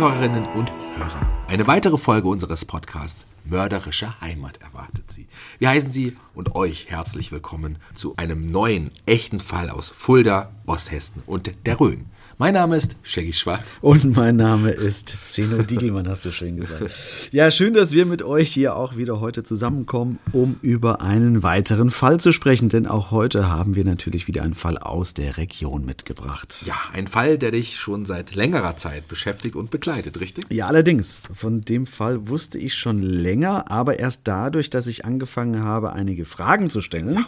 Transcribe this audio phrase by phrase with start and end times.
[0.00, 5.28] Hörerinnen und Hörer, eine weitere Folge unseres Podcasts Mörderische Heimat erwartet Sie.
[5.58, 11.22] Wir heißen Sie und euch herzlich willkommen zu einem neuen, echten Fall aus Fulda, Osthessen
[11.26, 12.06] und der Rhön.
[12.40, 13.80] Mein Name ist Shaggy Schwarz.
[13.82, 16.90] Und mein Name ist Zeno Diegelmann, hast du schön gesagt.
[17.32, 21.90] Ja, schön, dass wir mit euch hier auch wieder heute zusammenkommen, um über einen weiteren
[21.90, 22.70] Fall zu sprechen.
[22.70, 26.62] Denn auch heute haben wir natürlich wieder einen Fall aus der Region mitgebracht.
[26.64, 30.46] Ja, ein Fall, der dich schon seit längerer Zeit beschäftigt und begleitet, richtig?
[30.48, 31.20] Ja, allerdings.
[31.34, 36.24] Von dem Fall wusste ich schon länger, aber erst dadurch, dass ich angefangen habe, einige
[36.24, 37.16] Fragen zu stellen.
[37.16, 37.26] Ja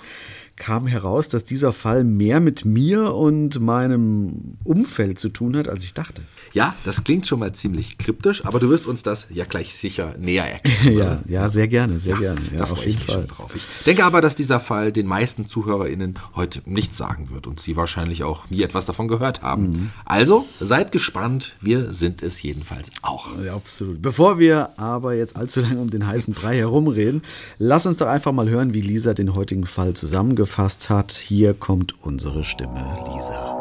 [0.62, 5.82] kam heraus, dass dieser Fall mehr mit mir und meinem Umfeld zu tun hat, als
[5.82, 6.22] ich dachte.
[6.52, 10.14] Ja, das klingt schon mal ziemlich kryptisch, aber du wirst uns das ja gleich sicher
[10.20, 10.96] näher erklären.
[11.26, 12.40] ja, ja, sehr gerne, sehr ja, gerne.
[12.52, 13.26] Ja, da auf jeden Fall.
[13.26, 13.50] drauf.
[13.56, 17.74] Ich denke aber, dass dieser Fall den meisten ZuhörerInnen heute nichts sagen wird und sie
[17.74, 19.64] wahrscheinlich auch nie etwas davon gehört haben.
[19.64, 19.90] Mhm.
[20.04, 23.36] Also seid gespannt, wir sind es jedenfalls auch.
[23.44, 24.00] Ja, absolut.
[24.00, 27.22] Bevor wir aber jetzt allzu lange um den heißen Brei herumreden,
[27.58, 31.12] lass uns doch einfach mal hören, wie Lisa den heutigen Fall zusammengefasst zusammengefasst hat.
[31.12, 33.58] Hier kommt unsere Stimme, Lisa.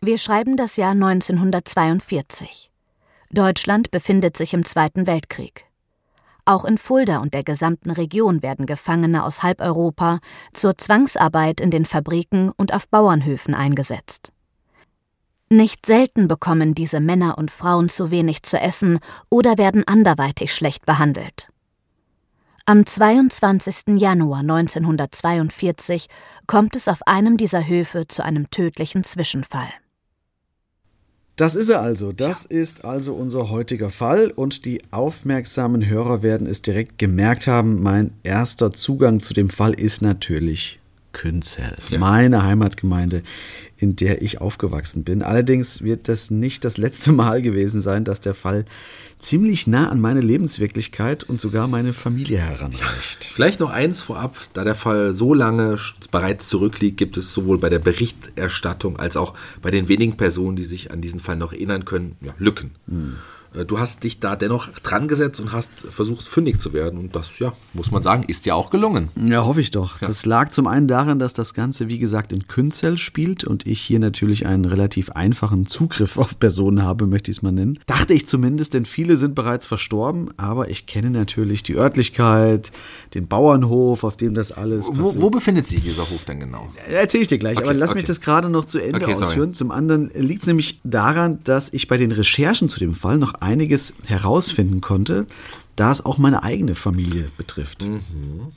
[0.00, 2.70] Wir schreiben das Jahr 1942.
[3.30, 5.64] Deutschland befindet sich im Zweiten Weltkrieg.
[6.44, 10.20] Auch in Fulda und der gesamten Region werden Gefangene aus halb Europa
[10.52, 14.32] zur Zwangsarbeit in den Fabriken und auf Bauernhöfen eingesetzt.
[15.48, 18.98] Nicht selten bekommen diese Männer und Frauen zu wenig zu essen
[19.30, 21.52] oder werden anderweitig schlecht behandelt.
[22.64, 23.96] Am 22.
[23.96, 26.08] Januar 1942
[26.48, 29.68] kommt es auf einem dieser Höfe zu einem tödlichen Zwischenfall.
[31.36, 32.10] Das ist er also.
[32.10, 37.82] Das ist also unser heutiger Fall und die aufmerksamen Hörer werden es direkt gemerkt haben.
[37.82, 40.80] Mein erster Zugang zu dem Fall ist natürlich
[41.12, 41.98] Künzel, ja.
[41.98, 43.22] meine Heimatgemeinde
[43.76, 45.22] in der ich aufgewachsen bin.
[45.22, 48.64] Allerdings wird das nicht das letzte Mal gewesen sein, dass der Fall
[49.18, 53.24] ziemlich nah an meine Lebenswirklichkeit und sogar meine Familie heranreicht.
[53.24, 55.76] Vielleicht noch eins vorab, da der Fall so lange
[56.10, 60.64] bereits zurückliegt, gibt es sowohl bei der Berichterstattung als auch bei den wenigen Personen, die
[60.64, 62.72] sich an diesen Fall noch erinnern können, ja, Lücken.
[62.88, 63.16] Hm.
[63.56, 66.98] Äh, du hast dich da dennoch dran gesetzt und hast versucht, fündig zu werden.
[66.98, 69.10] Und das, ja, muss man sagen, ist ja auch gelungen.
[69.16, 70.00] Ja, hoffe ich doch.
[70.00, 70.06] Ja.
[70.06, 73.80] Das lag zum einen daran, dass das Ganze, wie gesagt, in Künzell spielt und ich
[73.80, 77.78] hier natürlich einen relativ einfachen Zugriff auf Personen habe, möchte ich es mal nennen.
[77.86, 82.72] Dachte ich zumindest, denn viele sind bereits verstorben, aber ich kenne natürlich die Örtlichkeit,
[83.14, 84.88] den Bauernhof, auf dem das alles.
[84.92, 86.70] Wo, wo befindet sich dieser Hof denn genau?
[86.88, 87.98] Erzähle ich dir gleich, okay, aber lass okay.
[87.98, 89.54] mich das gerade noch zu Ende okay, ausführen.
[89.54, 93.34] Zum anderen liegt es nämlich daran, dass ich bei den Recherchen zu dem Fall noch
[93.46, 95.26] einiges herausfinden konnte,
[95.76, 97.84] da es auch meine eigene Familie betrifft.
[97.84, 98.00] Mhm.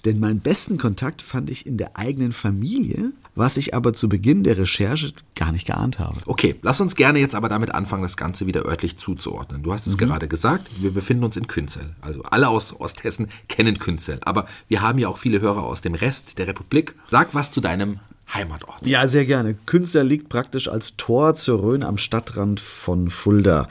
[0.06, 4.44] Denn meinen besten Kontakt fand ich in der eigenen Familie, was ich aber zu Beginn
[4.44, 6.20] der Recherche gar nicht geahnt habe.
[6.26, 9.64] Okay, lass uns gerne jetzt aber damit anfangen, das Ganze wieder örtlich zuzuordnen.
[9.64, 10.00] Du hast es mhm.
[10.00, 11.94] gerade gesagt, wir befinden uns in Künzell.
[12.02, 14.20] Also alle aus Osthessen kennen Künzell.
[14.22, 16.96] Aber wir haben ja auch viele Hörer aus dem Rest der Republik.
[17.12, 18.00] Sag was zu deinem
[18.34, 18.86] Heimatort.
[18.86, 19.56] Ja, sehr gerne.
[19.66, 23.68] Künzell liegt praktisch als Tor zur Rhön am Stadtrand von Fulda.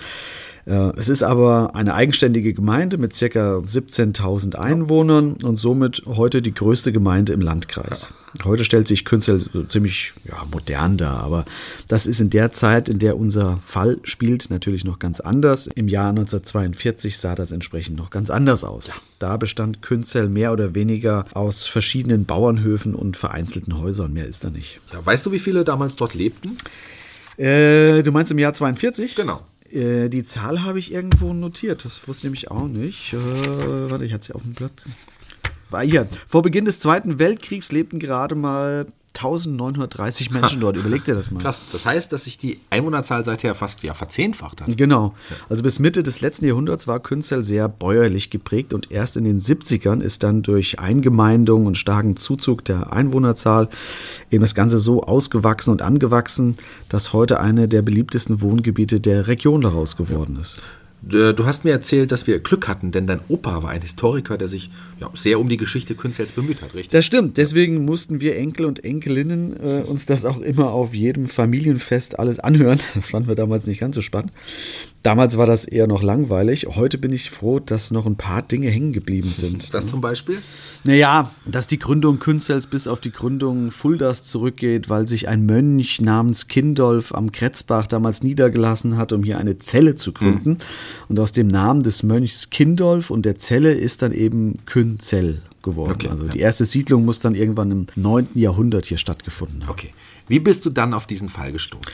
[0.68, 3.24] Äh, es ist aber eine eigenständige Gemeinde mit ca.
[3.58, 8.10] 17.000 Einwohnern und somit heute die größte Gemeinde im Landkreis.
[8.44, 11.46] Heute stellt sich Künzel ziemlich ja, modern dar, aber
[11.88, 15.68] das ist in der Zeit, in der unser Fall spielt, natürlich noch ganz anders.
[15.74, 18.92] Im Jahr 1942 sah das entsprechend noch ganz anders aus.
[19.18, 24.12] Da bestand Künzel mehr oder weniger aus verschiedenen Bauernhöfen und vereinzelten Häusern.
[24.12, 24.80] Mehr ist da nicht.
[24.92, 26.58] Ja, weißt du, wie viele damals dort lebten?
[27.38, 29.14] Äh, du meinst im Jahr 42?
[29.14, 29.40] Genau.
[29.70, 31.84] Äh, die Zahl habe ich irgendwo notiert.
[31.84, 33.12] Das wusste ich nämlich auch nicht.
[33.12, 34.72] Äh, warte, ich hatte sie auf dem Blatt.
[35.70, 36.06] War hier.
[36.26, 38.86] Vor Beginn des Zweiten Weltkriegs lebten gerade mal
[39.18, 40.76] 1930 Menschen dort.
[40.76, 41.40] Überleg dir das mal.
[41.42, 41.66] Krass.
[41.72, 44.76] Das heißt, dass sich die Einwohnerzahl seither fast ja, verzehnfacht hat.
[44.76, 45.14] Genau.
[45.48, 49.40] Also bis Mitte des letzten Jahrhunderts war Künzel sehr bäuerlich geprägt und erst in den
[49.40, 53.68] 70ern ist dann durch Eingemeindung und starken Zuzug der Einwohnerzahl
[54.30, 56.56] eben das Ganze so ausgewachsen und angewachsen,
[56.88, 60.62] dass heute eine der beliebtesten Wohngebiete der Region daraus geworden ist.
[61.02, 64.48] Du hast mir erzählt, dass wir Glück hatten, denn dein Opa war ein Historiker, der
[64.48, 66.90] sich ja, sehr um die Geschichte Künzels bemüht hat, richtig?
[66.90, 67.36] Das stimmt.
[67.36, 72.40] Deswegen mussten wir Enkel und Enkelinnen äh, uns das auch immer auf jedem Familienfest alles
[72.40, 72.78] anhören.
[72.98, 74.32] Das fanden wir damals nicht ganz so spannend.
[75.04, 76.66] Damals war das eher noch langweilig.
[76.66, 79.72] Heute bin ich froh, dass noch ein paar Dinge hängen geblieben sind.
[79.72, 80.38] Das zum Beispiel?
[80.82, 86.00] Naja, dass die Gründung Künzels bis auf die Gründung Fuldas zurückgeht, weil sich ein Mönch
[86.00, 90.50] namens Kindolf am Kretzbach damals niedergelassen hat, um hier eine Zelle zu gründen.
[90.50, 90.58] Mhm.
[91.08, 95.92] Und aus dem Namen des Mönchs Kindolf und der Zelle ist dann eben Künzell geworden.
[95.92, 98.28] Okay, also die erste Siedlung muss dann irgendwann im 9.
[98.34, 99.70] Jahrhundert hier stattgefunden haben.
[99.70, 99.92] Okay.
[100.28, 101.92] Wie bist du dann auf diesen Fall gestoßen?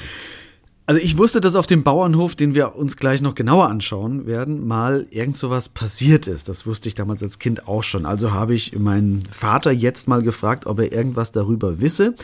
[0.87, 4.67] Also ich wusste, dass auf dem Bauernhof, den wir uns gleich noch genauer anschauen werden,
[4.67, 6.51] mal irgend so was passiert ist.
[6.51, 8.05] Das wusste ich damals als Kind auch schon.
[8.05, 12.15] Also habe ich meinen Vater jetzt mal gefragt, ob er irgendwas darüber wisse.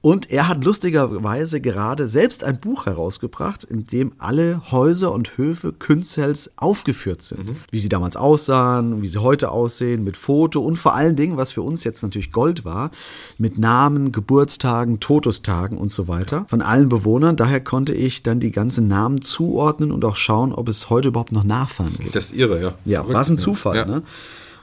[0.00, 5.72] Und er hat lustigerweise gerade selbst ein Buch herausgebracht, in dem alle Häuser und Höfe
[5.72, 7.48] Künzels aufgeführt sind.
[7.48, 7.56] Mhm.
[7.72, 11.50] Wie sie damals aussahen, wie sie heute aussehen, mit Foto und vor allen Dingen, was
[11.50, 12.92] für uns jetzt natürlich Gold war,
[13.38, 17.34] mit Namen, Geburtstagen, Todestagen und so weiter von allen Bewohnern.
[17.34, 21.32] Daher konnte ich dann die ganzen Namen zuordnen und auch schauen, ob es heute überhaupt
[21.32, 22.14] noch Nachfahren gibt.
[22.14, 22.74] Das ist irre, ja.
[22.84, 23.84] Ja, war ein Zufall, ja.
[23.84, 24.02] ne?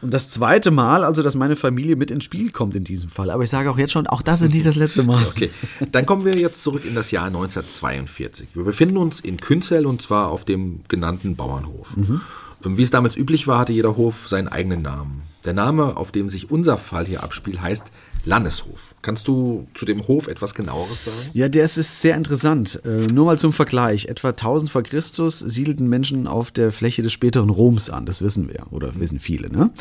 [0.06, 3.32] Und das zweite Mal, also dass meine Familie mit ins Spiel kommt in diesem Fall.
[3.32, 5.26] Aber ich sage auch jetzt schon, auch das ist nicht das letzte Mal.
[5.36, 5.50] Okay,
[5.92, 8.50] dann kommen wir jetzt zurück in das Jahr 1942.
[8.54, 11.98] Wir befinden uns in Künzell und zwar auf dem genannten Bauernhof.
[11.98, 12.22] Mhm.
[12.64, 15.24] Wie es damals üblich war, hatte jeder Hof seinen eigenen Namen.
[15.44, 17.86] Der Name, auf dem sich unser Fall hier abspielt, heißt
[18.26, 18.96] Landeshof.
[19.02, 21.18] Kannst du zu dem Hof etwas genaueres sagen?
[21.34, 22.82] Ja, der ist sehr interessant.
[22.84, 24.06] Äh, nur mal zum Vergleich.
[24.06, 28.06] Etwa 1000 vor Christus siedelten Menschen auf der Fläche des späteren Roms an.
[28.06, 29.50] Das wissen wir oder wissen viele.
[29.50, 29.72] Ne?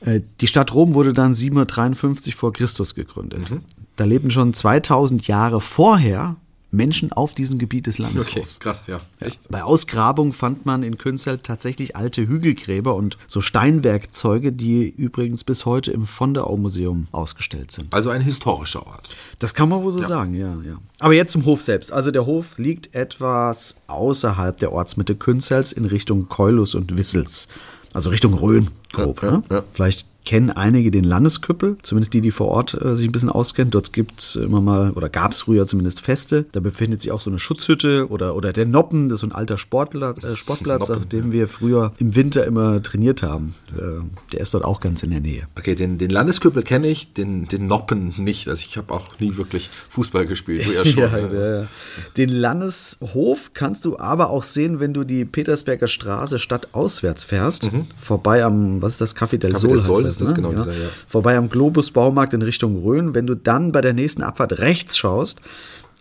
[0.00, 3.50] Äh, die Stadt Rom wurde dann 753 vor Christus gegründet.
[3.50, 3.62] Mhm.
[3.96, 6.36] Da lebten schon 2000 Jahre vorher
[6.70, 8.56] Menschen auf diesem Gebiet des Landeshofs.
[8.56, 8.98] Okay, krass, ja.
[9.18, 9.48] Echt?
[9.48, 15.66] Bei Ausgrabungen fand man in Künzell tatsächlich alte Hügelgräber und so Steinwerkzeuge, die übrigens bis
[15.66, 17.92] heute im Vonderau-Museum ausgestellt sind.
[17.92, 19.08] Also ein historischer Ort.
[19.38, 20.06] Das kann man wohl so ja.
[20.06, 20.78] sagen, ja, ja.
[21.00, 21.92] Aber jetzt zum Hof selbst.
[21.92, 27.48] Also der Hof liegt etwas außerhalb der Ortsmitte Künzells in Richtung Keulus und Wissels.
[27.92, 29.22] Also Richtung Rhön, grob.
[29.22, 29.64] Ja, ne?
[29.72, 33.70] Vielleicht kennen einige den Landesküppel, zumindest die, die vor Ort äh, sich ein bisschen auskennen.
[33.70, 36.46] Dort gibt es immer mal, oder gab es früher zumindest Feste.
[36.52, 39.32] Da befindet sich auch so eine Schutzhütte oder, oder der Noppen, das ist so ein
[39.32, 41.32] alter Sportler, äh, Sportplatz, Noppen, auf dem ja.
[41.32, 43.54] wir früher im Winter immer trainiert haben.
[43.76, 45.46] Äh, der ist dort auch ganz in der Nähe.
[45.56, 48.48] Okay, den, den Landesküppel kenne ich, den, den Noppen nicht.
[48.48, 50.66] Also ich habe auch nie wirklich Fußball gespielt.
[50.66, 51.02] Du ja schon.
[51.02, 51.66] ja, ja,
[52.16, 57.72] den Landeshof kannst du aber auch sehen, wenn du die Petersberger Straße stadtauswärts fährst.
[57.72, 57.86] Mhm.
[57.98, 60.36] Vorbei am, was ist das, Café del Café Sol, del Sol ist das, ne?
[60.36, 60.52] genau.
[60.52, 60.64] Ja.
[60.64, 60.88] Dieser, ja.
[61.06, 63.14] Vorbei am Globus Baumarkt in Richtung Rhön.
[63.14, 65.40] Wenn du dann bei der nächsten Abfahrt rechts schaust,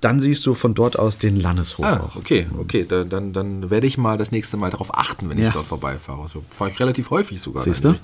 [0.02, 2.16] dann siehst du von dort aus den Landeshof ah, auch.
[2.16, 5.48] Okay, okay, dann, dann, dann werde ich mal das nächste Mal darauf achten, wenn ja.
[5.48, 6.30] ich dort vorbeifahre.
[6.30, 7.64] So fahre ich relativ häufig sogar.
[7.64, 7.96] Siehst du?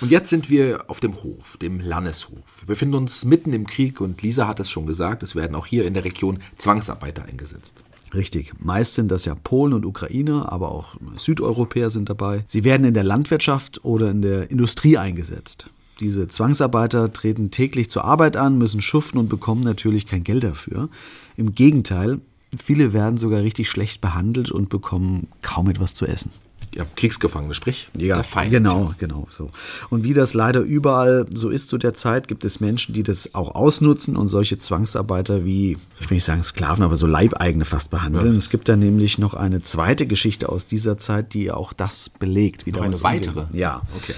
[0.00, 2.60] Und jetzt sind wir auf dem Hof, dem Landeshof.
[2.60, 5.66] Wir befinden uns mitten im Krieg und Lisa hat es schon gesagt, es werden auch
[5.66, 7.84] hier in der Region Zwangsarbeiter eingesetzt.
[8.16, 8.52] Richtig.
[8.58, 12.42] Meist sind das ja Polen und Ukrainer, aber auch Südeuropäer sind dabei.
[12.46, 15.68] Sie werden in der Landwirtschaft oder in der Industrie eingesetzt.
[16.00, 20.88] Diese Zwangsarbeiter treten täglich zur Arbeit an, müssen schuften und bekommen natürlich kein Geld dafür.
[21.36, 22.20] Im Gegenteil,
[22.56, 26.32] viele werden sogar richtig schlecht behandelt und bekommen kaum etwas zu essen.
[26.76, 28.50] Ja, Kriegsgefangene, sprich ja, der Feind.
[28.50, 29.50] Genau, genau so.
[29.88, 33.34] Und wie das leider überall so ist zu der Zeit, gibt es Menschen, die das
[33.34, 37.90] auch ausnutzen und solche Zwangsarbeiter wie, ich will nicht sagen Sklaven, aber so Leibeigene fast
[37.90, 38.32] behandeln.
[38.32, 38.38] Ja.
[38.38, 42.66] Es gibt da nämlich noch eine zweite Geschichte aus dieser Zeit, die auch das belegt.
[42.66, 43.40] Wie noch eine weitere?
[43.40, 43.58] Umgehen.
[43.58, 43.80] Ja.
[43.96, 44.14] Okay.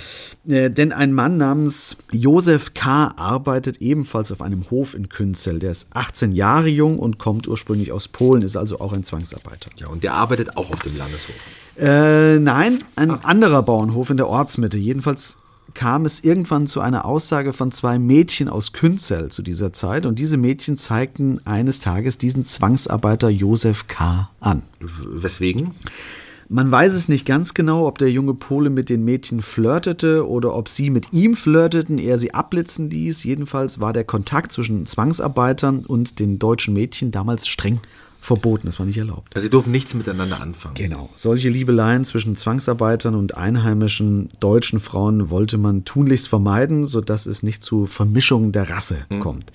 [0.49, 3.13] Äh, denn ein Mann namens Josef K.
[3.17, 5.61] arbeitet ebenfalls auf einem Hof in Künzel.
[5.61, 9.71] Der ist 18 Jahre jung und kommt ursprünglich aus Polen, ist also auch ein Zwangsarbeiter.
[9.77, 11.37] Ja, und der arbeitet auch auf dem Landeshof.
[11.79, 13.25] Äh, nein, ein Ach.
[13.25, 14.79] anderer Bauernhof in der Ortsmitte.
[14.79, 15.39] Jedenfalls
[15.75, 20.19] kam es irgendwann zu einer Aussage von zwei Mädchen aus Künzel zu dieser Zeit und
[20.19, 24.29] diese Mädchen zeigten eines Tages diesen Zwangsarbeiter Josef K.
[24.41, 24.63] an.
[24.81, 25.75] Weswegen?
[26.49, 30.57] Man weiß es nicht ganz genau, ob der junge Pole mit den Mädchen flirtete oder
[30.57, 33.23] ob sie mit ihm flirteten, er sie abblitzen ließ.
[33.23, 37.81] Jedenfalls war der Kontakt zwischen Zwangsarbeitern und den deutschen Mädchen damals streng
[38.21, 39.35] verboten, das war nicht erlaubt.
[39.35, 40.75] Also sie durften nichts miteinander anfangen.
[40.75, 41.09] Genau.
[41.15, 47.63] Solche Liebeleien zwischen Zwangsarbeitern und einheimischen deutschen Frauen wollte man tunlichst vermeiden, sodass es nicht
[47.63, 49.21] zu Vermischung der Rasse hm.
[49.21, 49.53] kommt.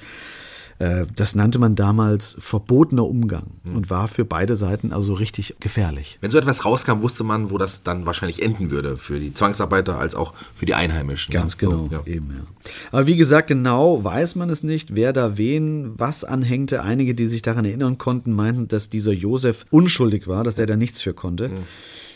[0.84, 3.78] Äh, das nannte man damals verbotener Umgang mhm.
[3.78, 6.18] und war für beide Seiten also richtig gefährlich.
[6.20, 9.98] Wenn so etwas rauskam, wusste man, wo das dann wahrscheinlich enden würde, für die Zwangsarbeiter
[9.98, 11.34] als auch für die Einheimischen.
[11.34, 11.70] Ganz ja.
[11.70, 12.02] genau, so, ja.
[12.06, 12.72] eben, ja.
[12.92, 16.84] Aber wie gesagt, genau weiß man es nicht, wer da wen was anhängte.
[16.84, 20.76] Einige, die sich daran erinnern konnten, meinten, dass dieser Josef unschuldig war, dass der da
[20.76, 21.48] nichts für konnte.
[21.50, 21.54] Mhm.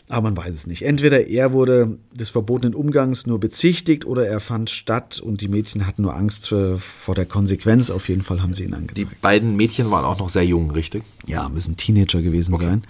[0.09, 0.83] Aber man weiß es nicht.
[0.83, 5.85] Entweder er wurde des verbotenen Umgangs nur bezichtigt oder er fand statt und die Mädchen
[5.85, 7.89] hatten nur Angst für, vor der Konsequenz.
[7.89, 9.11] Auf jeden Fall haben sie ihn angezeigt.
[9.11, 11.03] Die beiden Mädchen waren auch noch sehr jung, richtig?
[11.25, 12.65] Ja, müssen Teenager gewesen okay.
[12.65, 12.83] sein.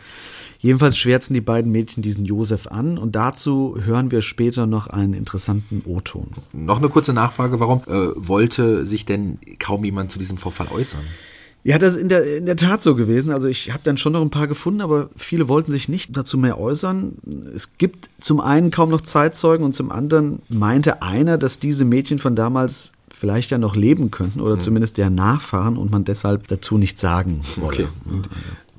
[0.61, 5.13] Jedenfalls schwärzen die beiden Mädchen diesen Josef an und dazu hören wir später noch einen
[5.13, 6.31] interessanten O-Ton.
[6.53, 11.03] Noch eine kurze Nachfrage, warum äh, wollte sich denn kaum jemand zu diesem Vorfall äußern?
[11.63, 13.31] Ja, das ist in der, in der Tat so gewesen.
[13.31, 16.37] Also ich habe dann schon noch ein paar gefunden, aber viele wollten sich nicht dazu
[16.37, 17.17] mehr äußern.
[17.53, 22.19] Es gibt zum einen kaum noch Zeitzeugen und zum anderen meinte einer, dass diese Mädchen
[22.19, 24.59] von damals vielleicht ja noch leben könnten oder mhm.
[24.59, 27.89] zumindest der Nachfahren und man deshalb dazu nichts sagen wolle.
[28.05, 28.27] Okay.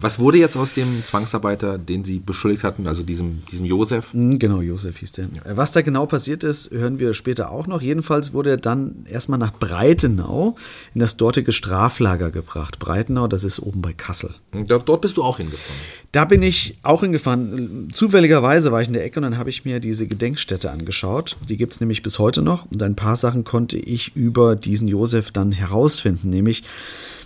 [0.01, 4.13] Was wurde jetzt aus dem Zwangsarbeiter, den Sie beschuldigt hatten, also diesem, diesem Josef?
[4.13, 5.25] Hm, genau, Josef hieß der.
[5.25, 5.57] Ja.
[5.57, 7.83] Was da genau passiert ist, hören wir später auch noch.
[7.83, 10.55] Jedenfalls wurde er dann erstmal nach Breitenau
[10.95, 12.79] in das dortige Straflager gebracht.
[12.79, 14.35] Breitenau, das ist oben bei Kassel.
[14.53, 15.81] Da, dort bist du auch hingefahren.
[16.13, 17.89] Da bin ich auch hingefahren.
[17.93, 21.37] Zufälligerweise war ich in der Ecke und dann habe ich mir diese Gedenkstätte angeschaut.
[21.49, 22.71] Die gibt es nämlich bis heute noch.
[22.71, 26.63] Und ein paar Sachen konnte ich über diesen Josef dann herausfinden, nämlich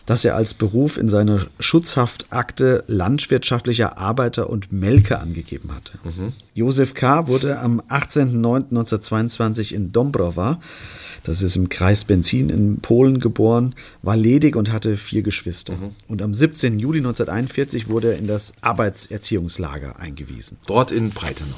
[0.06, 5.98] dass er als Beruf in seiner Schutzhaftakte landwirtschaftlicher Arbeiter und Melker angegeben hatte.
[6.04, 6.32] Mhm.
[6.54, 7.28] Josef K.
[7.28, 10.60] wurde am 18.09.1922 in Dombrowa,
[11.22, 15.74] das ist im Kreis Benzin in Polen geboren, war ledig und hatte vier Geschwister.
[15.74, 15.90] Mhm.
[16.08, 16.78] Und am 17.
[16.78, 20.58] Juli 1941 wurde er in das Arbeitserziehungslager eingewiesen.
[20.66, 21.56] Dort in Breitenau.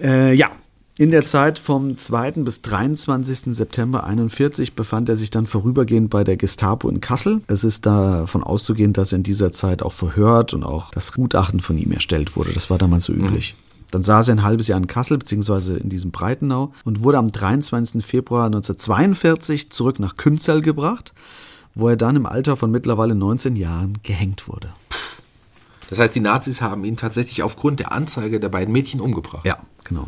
[0.00, 0.50] Äh, ja,
[1.00, 2.32] in der Zeit vom 2.
[2.42, 3.56] bis 23.
[3.56, 7.40] September 41 befand er sich dann vorübergehend bei der Gestapo in Kassel.
[7.46, 11.60] Es ist davon auszugehen, dass er in dieser Zeit auch verhört und auch das Gutachten
[11.60, 12.52] von ihm erstellt wurde.
[12.52, 13.54] Das war damals so üblich.
[13.56, 13.86] Mhm.
[13.92, 17.32] Dann saß er ein halbes Jahr in Kassel beziehungsweise in diesem Breitenau und wurde am
[17.32, 18.04] 23.
[18.04, 21.14] Februar 1942 zurück nach Künzell gebracht,
[21.74, 24.74] wo er dann im Alter von mittlerweile 19 Jahren gehängt wurde.
[25.90, 29.44] Das heißt, die Nazis haben ihn tatsächlich aufgrund der Anzeige der beiden Mädchen umgebracht.
[29.44, 30.06] Ja, genau.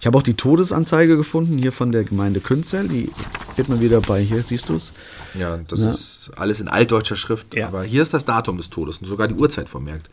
[0.00, 2.88] Ich habe auch die Todesanzeige gefunden, hier von der Gemeinde Künzel.
[2.88, 3.10] Die
[3.56, 4.92] wird man wieder bei, hier siehst du es.
[5.38, 5.90] Ja, das ja.
[5.90, 7.54] ist alles in altdeutscher Schrift.
[7.54, 7.68] Ja.
[7.68, 10.10] Aber hier ist das Datum des Todes und sogar die Uhrzeit vermerkt.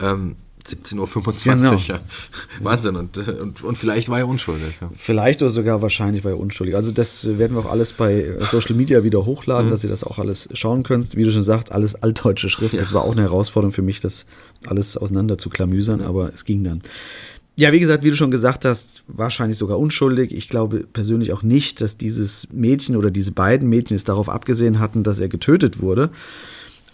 [0.00, 0.36] Ähm,
[0.68, 1.54] 17.25 Uhr.
[1.54, 1.74] Genau.
[1.74, 2.00] Ja.
[2.62, 2.96] Wahnsinn.
[2.96, 4.78] Und, und, und vielleicht war er unschuldig.
[4.80, 4.90] Ja.
[4.94, 6.74] Vielleicht oder sogar wahrscheinlich war er unschuldig.
[6.74, 9.70] Also das werden wir auch alles bei Social Media wieder hochladen, mhm.
[9.70, 11.16] dass ihr das auch alles schauen könnt.
[11.16, 12.74] Wie du schon sagst, alles altdeutsche Schrift.
[12.74, 12.80] Ja.
[12.80, 14.26] Das war auch eine Herausforderung für mich, das
[14.66, 16.82] alles auseinander zu klamüsern, aber es ging dann.
[17.58, 20.30] Ja, wie gesagt, wie du schon gesagt hast, wahrscheinlich sogar unschuldig.
[20.30, 24.78] Ich glaube persönlich auch nicht, dass dieses Mädchen oder diese beiden Mädchen es darauf abgesehen
[24.78, 26.10] hatten, dass er getötet wurde.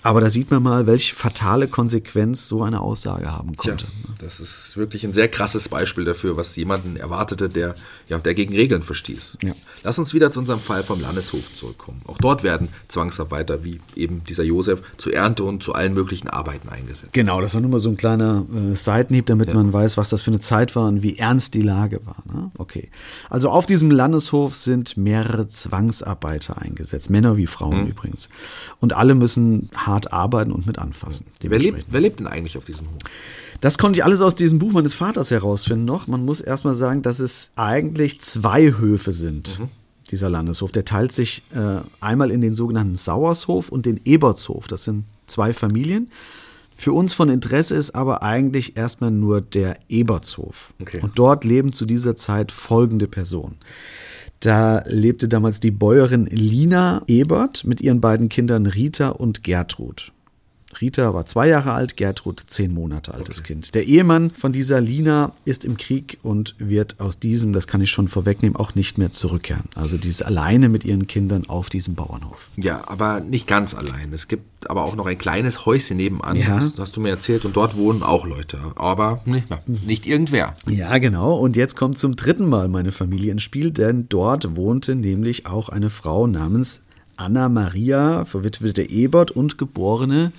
[0.03, 3.85] Aber da sieht man mal, welche fatale Konsequenz so eine Aussage haben konnte.
[3.87, 7.75] Tja, das ist wirklich ein sehr krasses Beispiel dafür, was jemanden erwartete, der,
[8.09, 9.39] ja, der gegen Regeln verstieß.
[9.43, 9.53] Ja.
[9.85, 12.01] Lass uns wieder zu unserem Fall vom Landeshof zurückkommen.
[12.07, 16.69] Auch dort werden Zwangsarbeiter wie eben dieser Josef zur Ernte und zu allen möglichen Arbeiten
[16.69, 17.13] eingesetzt.
[17.13, 19.55] Genau, das war nur mal so ein kleiner äh, Seitenhieb, damit ja.
[19.55, 22.23] man weiß, was das für eine Zeit war und wie ernst die Lage war.
[22.33, 22.51] Ne?
[22.59, 22.91] Okay.
[23.31, 27.91] Also auf diesem Landeshof sind mehrere Zwangsarbeiter eingesetzt, Männer wie Frauen mhm.
[27.91, 28.29] übrigens.
[28.81, 31.27] Und alle müssen hart arbeiten und mit anfassen.
[31.41, 32.97] Wer lebt, wer lebt denn eigentlich auf diesem Hof?
[33.61, 36.09] Das konnte ich alles aus diesem Buch meines Vaters herausfinden noch.
[36.09, 39.61] Man muss erstmal sagen, dass es eigentlich zwei Höfe sind.
[39.61, 39.69] Mhm.
[40.11, 44.67] Dieser Landeshof, der teilt sich äh, einmal in den sogenannten Sauershof und den Ebertshof.
[44.67, 46.11] Das sind zwei Familien.
[46.75, 50.75] Für uns von Interesse ist aber eigentlich erstmal nur der Ebertshof.
[50.81, 51.01] Okay.
[51.01, 53.59] Und dort leben zu dieser Zeit folgende Personen.
[54.43, 60.13] Da lebte damals die Bäuerin Lina Ebert mit ihren beiden Kindern Rita und Gertrud.
[60.83, 63.73] Rita war zwei Jahre alt, Gertrud zehn Monate altes Kind.
[63.77, 67.91] Der Ehemann von dieser Lina ist im Krieg und wird aus diesem, das kann ich
[67.93, 69.63] schon vorwegnehmen, auch nicht mehr zurückkehren.
[69.77, 72.51] Also die ist alleine mit ihren Kindern auf diesem Bauernhof.
[72.57, 74.13] Ja, aber nicht ganz allein.
[74.13, 76.57] Es gibt aber auch noch ein kleines Häuschen nebenan, Ja.
[76.57, 78.59] das hast du mir erzählt, und dort wohnen auch Leute.
[78.75, 80.53] Aber nicht, na, nicht irgendwer.
[80.69, 81.37] Ja, genau.
[81.39, 85.69] Und jetzt kommt zum dritten Mal meine Familie ins Spiel, denn dort wohnte nämlich auch
[85.69, 86.83] eine Frau namens
[87.17, 90.33] Anna Maria, verwitwete Ebert und geborene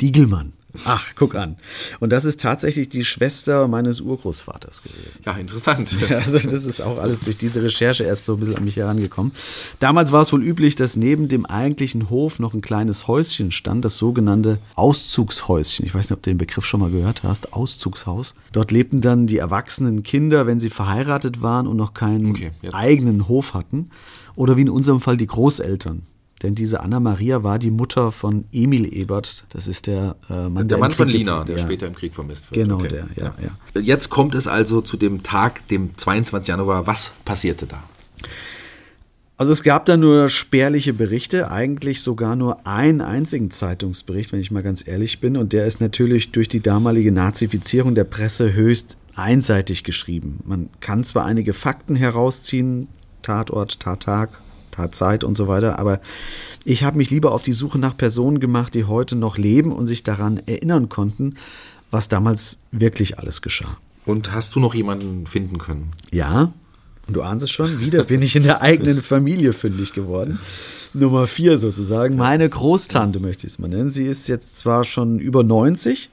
[0.00, 0.52] Diegelmann.
[0.84, 1.56] Ach, guck an.
[2.00, 5.22] Und das ist tatsächlich die Schwester meines Urgroßvaters gewesen.
[5.24, 5.96] Ja, interessant.
[6.10, 9.32] Also das ist auch alles durch diese Recherche erst so ein bisschen an mich herangekommen.
[9.78, 13.84] Damals war es wohl üblich, dass neben dem eigentlichen Hof noch ein kleines Häuschen stand,
[13.84, 15.86] das sogenannte Auszugshäuschen.
[15.86, 18.34] Ich weiß nicht, ob du den Begriff schon mal gehört hast, Auszugshaus.
[18.52, 22.74] Dort lebten dann die erwachsenen Kinder, wenn sie verheiratet waren und noch keinen Okay, ja.
[22.74, 23.90] eigenen Hof hatten.
[24.34, 26.02] Oder wie in unserem Fall die Großeltern.
[26.44, 29.46] Denn diese Anna Maria war die Mutter von Emil Ebert.
[29.48, 31.62] Das ist der äh, Mann, Der im Mann von Lina, der ja.
[31.62, 32.60] später im Krieg vermisst wird.
[32.60, 33.34] Genau, der, ja,
[33.74, 33.80] ja.
[33.80, 36.48] Jetzt kommt es also zu dem Tag, dem 22.
[36.48, 36.86] Januar.
[36.86, 37.82] Was passierte da?
[39.38, 44.50] Also es gab da nur spärliche Berichte, eigentlich sogar nur einen einzigen Zeitungsbericht, wenn ich
[44.50, 45.38] mal ganz ehrlich bin.
[45.38, 50.40] Und der ist natürlich durch die damalige Nazifizierung der Presse höchst einseitig geschrieben.
[50.44, 52.88] Man kann zwar einige Fakten herausziehen,
[53.22, 54.40] Tatort, Tattag,
[54.74, 56.00] Tatzeit und so weiter, aber
[56.64, 59.86] ich habe mich lieber auf die Suche nach Personen gemacht, die heute noch leben und
[59.86, 61.34] sich daran erinnern konnten,
[61.90, 63.76] was damals wirklich alles geschah.
[64.06, 65.92] Und hast du noch jemanden finden können?
[66.12, 66.52] Ja,
[67.06, 70.38] und du ahnst es schon, wieder bin ich in der eigenen Familie fündig geworden.
[70.94, 72.16] Nummer vier sozusagen.
[72.16, 73.90] Meine Großtante möchte ich es mal nennen.
[73.90, 76.08] Sie ist jetzt zwar schon über 90,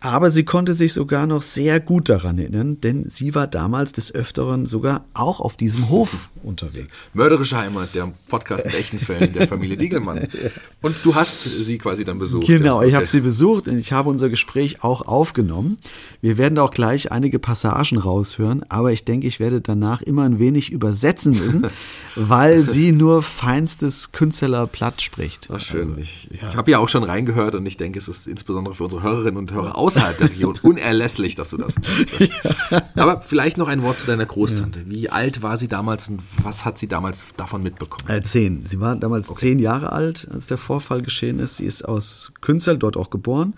[0.00, 4.14] aber sie konnte sich sogar noch sehr gut daran erinnern, denn sie war damals des
[4.14, 7.10] Öfteren sogar auch auf diesem Hof unterwegs.
[7.12, 10.26] Mörderische Heimat, der Podcast mit echten Fällen der Familie Diegelmann.
[10.82, 12.46] Und du hast sie quasi dann besucht.
[12.46, 12.88] Genau, ja.
[12.88, 15.76] ich habe sie besucht und ich habe unser Gespräch auch aufgenommen.
[16.22, 20.38] Wir werden auch gleich einige Passagen raushören, aber ich denke, ich werde danach immer ein
[20.38, 21.66] wenig übersetzen müssen,
[22.16, 25.48] weil sie nur feinstes Künstlerplatt spricht.
[25.52, 25.98] Ach, schön.
[25.98, 29.02] ich ich habe ja auch schon reingehört und ich denke, es ist insbesondere für unsere
[29.02, 32.82] Hörerinnen und Hörer außerhalb der Region unerlässlich, dass du das machst.
[32.94, 34.84] Aber vielleicht noch ein Wort zu deiner Großtante.
[34.86, 38.08] Wie alt war sie damals und was hat sie damals davon mitbekommen?
[38.08, 38.64] Äh, zehn.
[38.66, 41.56] Sie war damals zehn Jahre alt, als der Vorfall geschehen ist.
[41.56, 43.54] Sie ist aus Künzel, dort auch geboren.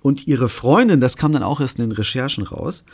[0.00, 2.84] Und ihre Freundin, das kam dann auch erst in den Recherchen raus,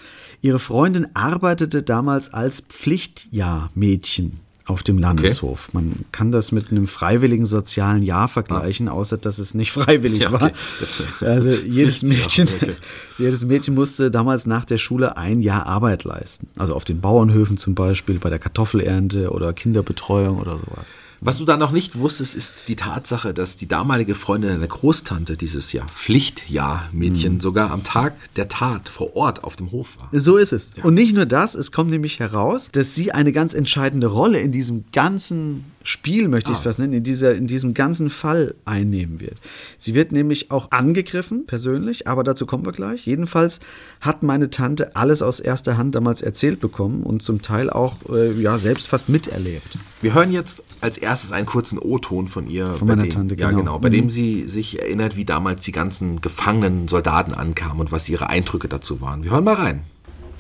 [0.40, 5.72] ihre Freundin arbeitete damals als Pflichtjahrmädchen auf dem Landeshof.
[5.74, 10.32] Man kann das mit einem freiwilligen sozialen Jahr vergleichen, außer dass es nicht freiwillig Ja,
[10.32, 10.42] war.
[10.42, 10.52] okay.
[10.80, 12.72] Das- Also jedes Mädchen, okay.
[13.18, 16.48] jedes Mädchen musste damals nach der Schule ein Jahr Arbeit leisten.
[16.56, 20.98] Also auf den Bauernhöfen zum Beispiel, bei der Kartoffelernte oder Kinderbetreuung oder sowas.
[21.24, 25.38] Was du da noch nicht wusstest, ist die Tatsache, dass die damalige Freundin deiner Großtante
[25.38, 30.10] dieses Jahr Pflichtjahr-Mädchen sogar am Tag der Tat vor Ort auf dem Hof war.
[30.12, 30.74] So ist es.
[30.82, 34.52] Und nicht nur das, es kommt nämlich heraus, dass sie eine ganz entscheidende Rolle in
[34.52, 39.20] diesem ganzen Spiel, möchte ich es fast nennen, in, dieser, in diesem ganzen Fall einnehmen
[39.20, 39.36] wird.
[39.76, 43.06] Sie wird nämlich auch angegriffen, persönlich, aber dazu kommen wir gleich.
[43.06, 43.60] Jedenfalls
[44.00, 48.32] hat meine Tante alles aus erster Hand damals erzählt bekommen und zum Teil auch äh,
[48.32, 49.76] ja, selbst fast miterlebt.
[50.00, 52.66] Wir hören jetzt als erstes einen kurzen O-Ton von ihr.
[52.70, 53.58] Von meiner dem, Tante, Ja, genau.
[53.60, 53.78] genau.
[53.80, 53.92] Bei Mhm.
[53.94, 58.68] dem sie sich erinnert, wie damals die ganzen gefangenen Soldaten ankamen und was ihre Eindrücke
[58.68, 59.24] dazu waren.
[59.24, 59.82] Wir hören mal rein.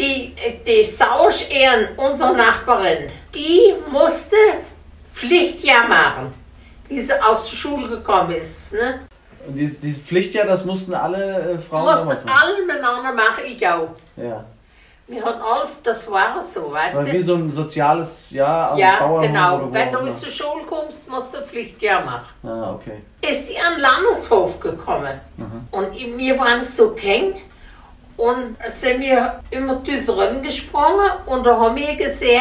[0.00, 0.32] Die,
[0.66, 4.36] die Sausch-Ehren, unsere Nachbarin, die musste
[5.12, 6.32] Pflichtjahr machen,
[6.88, 8.72] wie sie aus der Schule gekommen ist.
[8.72, 9.00] Ne?
[9.46, 12.38] Und dieses, dieses Pflichtjahr, das mussten alle äh, Frauen Mussten damals machen.
[12.42, 13.90] alle miteinander machen, ich auch.
[14.16, 14.44] Ja.
[15.06, 17.22] Wir hatten alle, das war so, weißt war wie du?
[17.22, 19.56] so ein soziales Jahr am Ja, Bauernhof genau.
[19.56, 22.26] oder Wenn du der Schule kommst, musst du Pflichtjahr machen.
[22.42, 23.02] Ah, okay.
[23.20, 25.20] ist sie an den Landeshof gekommen.
[25.70, 27.34] Und wir waren so eng
[28.16, 32.40] und sind wir immer zusammen gesprungen und da haben wir gesehen,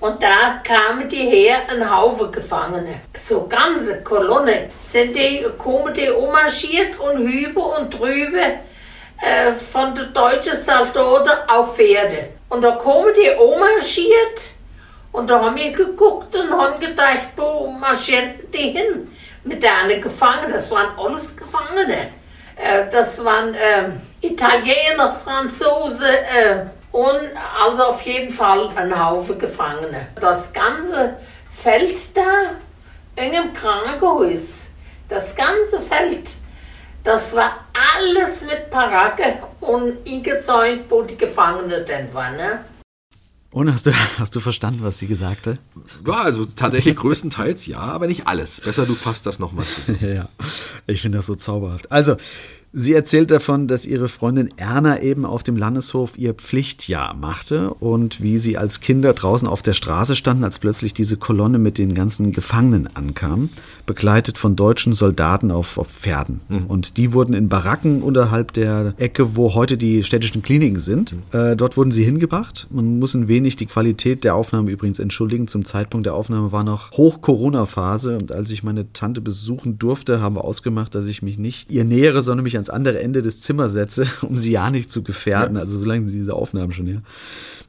[0.00, 3.00] und da kamen die her, ein Haufen Gefangene.
[3.14, 4.68] So ganze Kolonne.
[4.86, 8.60] Sind die, kommen die ummarschiert und hüber und drüber
[9.20, 12.30] äh, von den deutschen Soldaten auf Pferde.
[12.48, 14.50] Und da kommen die ummarschiert
[15.12, 19.10] und da haben wir geguckt und haben gedacht, wo marschieren die hin?
[19.44, 22.10] Mit deinen Gefangenen, das waren alles Gefangene.
[22.56, 30.08] Äh, das waren äh, Italiener, Franzosen äh, und also auf jeden Fall ein Haufen Gefangene.
[30.20, 31.16] Das ganze
[31.50, 32.52] Feld da,
[33.16, 34.66] in einem Krankenhaus,
[35.08, 36.30] das ganze Feld,
[37.08, 42.36] Das war alles mit Parake und eingezäunt, wo die Gefangenen denn waren.
[42.36, 42.66] Ne?
[43.50, 45.58] Und hast du, hast du verstanden, was sie gesagt hat?
[46.06, 48.60] Ja, also tatsächlich größtenteils ja, aber nicht alles.
[48.60, 49.92] Besser du fasst das nochmal zu.
[50.04, 50.28] ja,
[50.86, 51.90] ich finde das so zauberhaft.
[51.90, 52.16] Also,
[52.72, 58.20] Sie erzählt davon, dass ihre Freundin Erna eben auf dem Landeshof ihr Pflichtjahr machte und
[58.20, 61.94] wie sie als Kinder draußen auf der Straße standen, als plötzlich diese Kolonne mit den
[61.94, 63.48] ganzen Gefangenen ankam,
[63.86, 66.42] begleitet von deutschen Soldaten auf, auf Pferden.
[66.48, 66.66] Mhm.
[66.66, 71.12] Und die wurden in Baracken unterhalb der Ecke, wo heute die städtischen Kliniken sind.
[71.12, 71.22] Mhm.
[71.32, 72.66] Äh, dort wurden sie hingebracht.
[72.70, 75.48] Man muss ein wenig die Qualität der Aufnahme übrigens entschuldigen.
[75.48, 80.36] Zum Zeitpunkt der Aufnahme war noch Hoch-Corona-Phase und als ich meine Tante besuchen durfte, haben
[80.36, 83.72] wir ausgemacht, dass ich mich nicht ihr nähere, sondern mich ans andere Ende des Zimmers
[83.72, 85.56] setze, um sie ja nicht zu gefährden.
[85.56, 85.62] Ja.
[85.62, 87.02] Also so lange sind diese Aufnahmen schon her.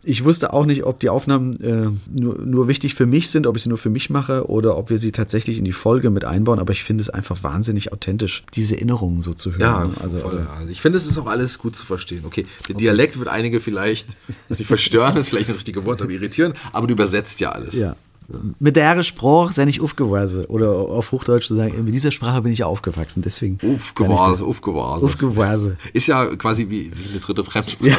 [0.05, 3.57] Ich wusste auch nicht, ob die Aufnahmen äh, nur, nur wichtig für mich sind, ob
[3.57, 6.23] ich sie nur für mich mache oder ob wir sie tatsächlich in die Folge mit
[6.23, 6.59] einbauen.
[6.59, 9.61] Aber ich finde es einfach wahnsinnig authentisch, diese Erinnerungen so zu hören.
[9.61, 9.93] Ja, ne?
[10.01, 12.23] also, voll, also ich finde, es ist auch alles gut zu verstehen.
[12.25, 12.85] Okay, der okay.
[12.85, 14.07] Dialekt wird einige vielleicht,
[14.49, 17.75] die verstören, ist vielleicht das richtige Wort, aber irritieren, aber du übersetzt ja alles.
[17.75, 17.97] Ja,
[18.59, 20.45] mit der Sprache sei ich aufgewachsen.
[20.45, 23.21] Oder auf Hochdeutsch zu sagen, mit dieser Sprache bin ich ja aufgewachsen.
[23.21, 23.57] Deswegen.
[23.63, 25.05] Aufgewachsen, aufgewachsen.
[25.05, 25.77] Aufgewachsen.
[25.93, 27.97] Ist ja quasi wie, wie eine dritte Fremdsprache.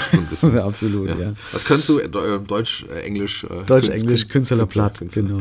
[0.52, 1.16] Ja, absolut, ja.
[1.16, 1.32] ja.
[1.52, 1.98] Was könntest du?
[1.98, 3.44] Äh, Deutsch, äh, Englisch?
[3.44, 5.02] Äh, Deutsch, Englisch, Künstlerplatt.
[5.12, 5.40] Genau.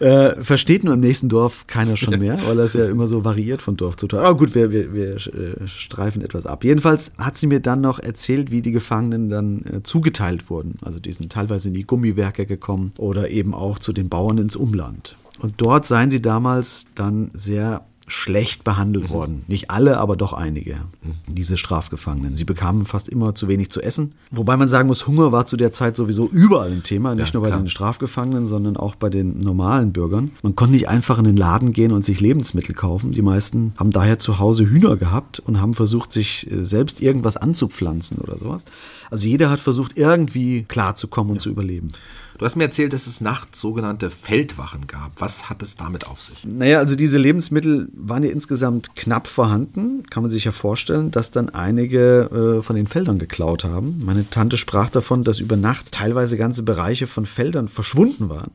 [0.00, 3.62] Äh, versteht nur im nächsten Dorf keiner schon mehr, weil das ja immer so variiert
[3.62, 4.22] von Dorf zu Dorf.
[4.22, 6.64] Aber gut, wir, wir, wir äh, streifen etwas ab.
[6.64, 10.76] Jedenfalls hat sie mir dann noch erzählt, wie die Gefangenen dann äh, zugeteilt wurden.
[10.82, 14.56] Also die sind teilweise in die Gummiwerke gekommen oder eben auch zu den Bauern ins
[14.56, 15.16] Umland.
[15.40, 19.14] Und dort seien sie damals dann sehr schlecht behandelt mhm.
[19.14, 19.44] worden.
[19.46, 21.14] Nicht alle, aber doch einige, mhm.
[21.26, 22.36] diese Strafgefangenen.
[22.36, 24.10] Sie bekamen fast immer zu wenig zu essen.
[24.30, 27.34] Wobei man sagen muss, Hunger war zu der Zeit sowieso überall ein Thema, nicht ja,
[27.34, 27.60] nur bei klar.
[27.60, 30.32] den Strafgefangenen, sondern auch bei den normalen Bürgern.
[30.42, 33.12] Man konnte nicht einfach in den Laden gehen und sich Lebensmittel kaufen.
[33.12, 37.36] Die meisten haben daher zu Hause Hühner gehabt und haben versucht, sich äh, selbst irgendwas
[37.36, 38.64] anzupflanzen oder sowas.
[39.10, 41.40] Also jeder hat versucht, irgendwie klarzukommen und ja.
[41.40, 41.92] zu überleben.
[42.38, 45.20] Du hast mir erzählt, dass es nachts sogenannte Feldwachen gab.
[45.20, 46.44] Was hat es damit auf sich?
[46.44, 50.04] Naja, also diese Lebensmittel waren ja insgesamt knapp vorhanden.
[50.08, 54.00] Kann man sich ja vorstellen, dass dann einige äh, von den Feldern geklaut haben.
[54.04, 58.52] Meine Tante sprach davon, dass über Nacht teilweise ganze Bereiche von Feldern verschwunden waren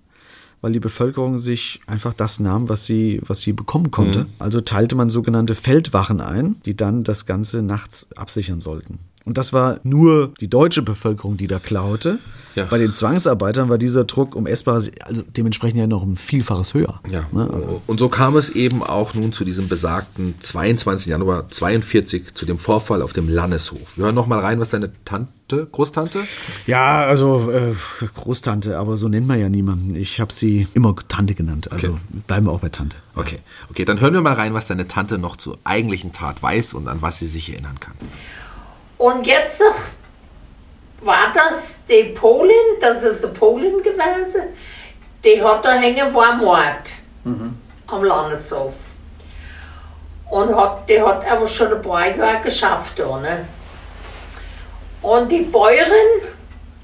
[0.61, 4.19] weil die Bevölkerung sich einfach das nahm, was sie, was sie bekommen konnte.
[4.19, 4.25] Mhm.
[4.39, 8.99] Also teilte man sogenannte Feldwachen ein, die dann das Ganze nachts absichern sollten.
[9.25, 12.19] Und das war nur die deutsche Bevölkerung, die da klaute.
[12.55, 12.65] Ja.
[12.65, 17.01] Bei den Zwangsarbeitern war dieser Druck um essbar, also dementsprechend ja noch ein Vielfaches höher.
[17.09, 17.25] Ja.
[17.31, 17.49] Ne?
[17.51, 17.81] Also.
[17.87, 21.07] Und so kam es eben auch nun zu diesem besagten 22.
[21.07, 23.97] Januar 42, zu dem Vorfall auf dem Landeshof.
[23.97, 26.19] Wir hören noch mal rein, was deine Tante, Großtante?
[26.67, 27.73] Ja, also äh,
[28.15, 29.95] Großtante, aber so nennt man ja niemanden.
[29.95, 31.71] Ich habe sie immer Tante genannt.
[31.71, 31.99] Also okay.
[32.27, 32.97] bleiben wir auch bei Tante.
[33.15, 33.39] Okay.
[33.69, 36.87] okay, dann hören wir mal rein, was deine Tante noch zur eigentlichen Tat weiß und
[36.87, 37.93] an was sie sich erinnern kann.
[38.97, 39.61] Und jetzt
[41.05, 44.43] war das die Polin, das ist eine Polin gewesen,
[45.23, 47.57] die hat da hängen war Mord mhm.
[47.87, 48.73] am Landeshof.
[50.29, 52.97] Und hat, die hat aber schon ein paar Jahre geschafft.
[52.97, 53.45] Da, ne?
[55.01, 56.23] Und die Bäuerin,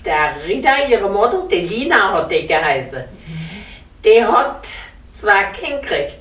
[0.05, 3.05] der Rita, ihre Mutter, die Lina hat die geheißen,
[4.03, 4.67] die hat
[5.13, 6.19] zwei Kinder gekriegt.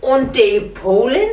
[0.00, 1.28] Und die Polin,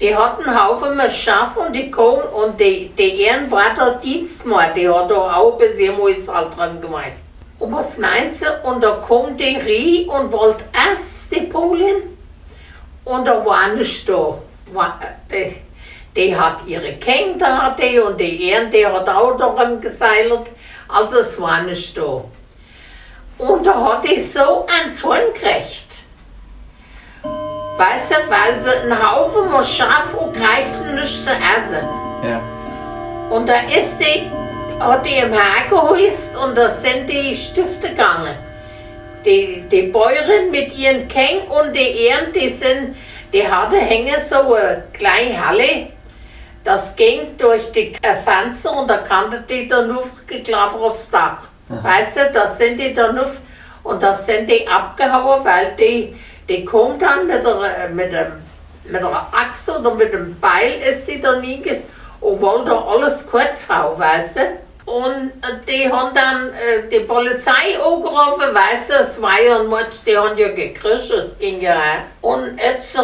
[0.00, 4.88] die hat einen Haufen mit Schaf und die kommen und die, die Ehrenbrater Dienstmann, die
[4.88, 7.14] hat da auch bis jemals halt dran gemeint.
[7.58, 8.68] Und was meinst du?
[8.68, 12.16] Und da kommt die Rie und wollte erst die Polin
[13.04, 14.38] und da war nicht da.
[15.30, 15.56] Die,
[16.16, 20.50] die hat ihre Kinder die und die Ehren, die hat auch daran geseilt.
[20.88, 22.24] Also es war nicht da.
[23.38, 26.03] Und da hat die so einen Sohn gekriegt.
[27.76, 31.88] Weißt du, weil sie einen Haufen mal scharf und reichten nicht zu essen.
[32.22, 32.40] Ja.
[33.30, 34.30] Und da ist die,
[34.78, 38.36] hat die im Haar gehäust und da sind die Stifte gegangen.
[39.24, 42.94] Die, die Bäuerin mit ihren Keng und die Ehren, die sind,
[43.32, 45.88] die hatte hängen so eine kleine Halle.
[46.62, 51.38] Das ging durch die Fenster und da kannte die dann nur geklappt aufs Dach.
[51.68, 51.82] Aha.
[51.82, 53.30] Weißt du, da sind die dann nur
[53.82, 56.14] und da sind die abgehauen, weil die
[56.48, 58.32] die kommt dann mit der, mit, dem,
[58.84, 61.62] mit der Axt oder mit dem Beil ist die da nie
[62.20, 64.40] und wollte alles kurz hauen, weißt du.
[64.86, 65.32] Und
[65.66, 70.16] die haben dann äh, die Polizei angerufen, weißt du, es war ja ein Matsch, die
[70.16, 72.04] haben ja gekriegt, es ging ja.
[72.20, 72.94] Und jetzt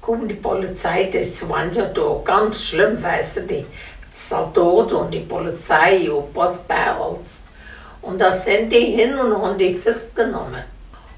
[0.00, 3.66] kommt die Polizei, das waren ja da ganz schlimm, weißt du, die
[4.12, 7.42] Soldaten und die Polizei und uns.
[8.02, 10.73] Und da sind die hin und haben die festgenommen.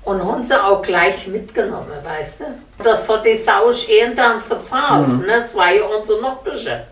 [0.07, 2.45] Und haben sie auch gleich mitgenommen, weißt du?
[2.85, 3.73] Das hat die Sau
[4.15, 5.19] dann verzahlt, mhm.
[5.19, 5.41] ne?
[5.41, 6.85] Das war ja unser Nachbarsche.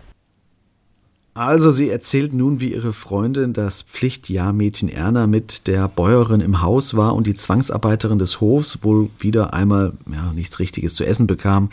[1.33, 6.97] Also sie erzählt nun, wie ihre Freundin, das Pflichtjahrmädchen Erna, mit der Bäuerin im Haus
[6.97, 11.69] war und die Zwangsarbeiterin des Hofs wohl wieder einmal ja, nichts Richtiges zu essen bekam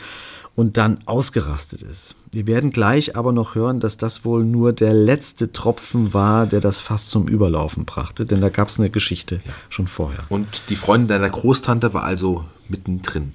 [0.55, 2.15] und dann ausgerastet ist.
[2.31, 6.61] Wir werden gleich aber noch hören, dass das wohl nur der letzte Tropfen war, der
[6.61, 9.53] das Fass zum Überlaufen brachte, denn da gab es eine Geschichte ja.
[9.69, 10.25] schon vorher.
[10.29, 13.33] Und die Freundin deiner Großtante war also mittendrin.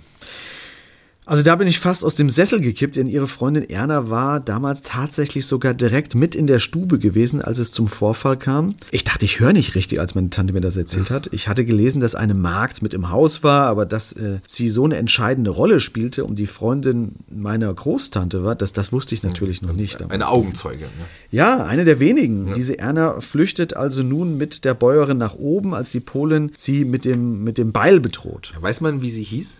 [1.27, 4.81] Also da bin ich fast aus dem Sessel gekippt, denn ihre Freundin Erna war damals
[4.81, 8.75] tatsächlich sogar direkt mit in der Stube gewesen, als es zum Vorfall kam.
[8.91, 11.27] Ich dachte, ich höre nicht richtig, als meine Tante mir das erzählt hat.
[11.33, 14.85] Ich hatte gelesen, dass eine Magd mit im Haus war, aber dass äh, sie so
[14.85, 19.61] eine entscheidende Rolle spielte und die Freundin meiner Großtante war, das, das wusste ich natürlich
[19.61, 19.95] noch nicht.
[19.99, 20.13] Damals.
[20.13, 20.87] Eine Augenzeugin.
[20.97, 21.05] Ne?
[21.29, 22.47] Ja, eine der wenigen.
[22.47, 22.53] Ja.
[22.53, 27.03] Diese Erna flüchtet also nun mit der Bäuerin nach oben, als die Polin sie mit
[27.03, 28.53] dem, mit dem Beil bedroht.
[28.61, 29.57] Weiß man, wie sie hieß?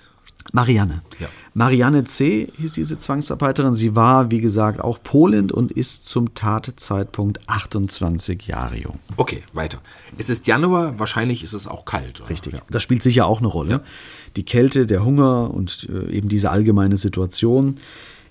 [0.53, 1.01] Marianne.
[1.19, 1.27] Ja.
[1.53, 2.51] Marianne C.
[2.57, 3.73] hieß diese Zwangsarbeiterin.
[3.73, 8.99] Sie war, wie gesagt, auch Polin und ist zum Tatzeitpunkt 28 Jahre jung.
[9.17, 9.79] Okay, weiter.
[10.17, 12.21] Es ist Januar, wahrscheinlich ist es auch kalt.
[12.21, 12.29] Oder?
[12.29, 12.53] Richtig.
[12.53, 12.61] Ja.
[12.69, 13.71] Das spielt sicher auch eine Rolle.
[13.71, 13.81] Ja.
[14.35, 17.75] Die Kälte, der Hunger und äh, eben diese allgemeine Situation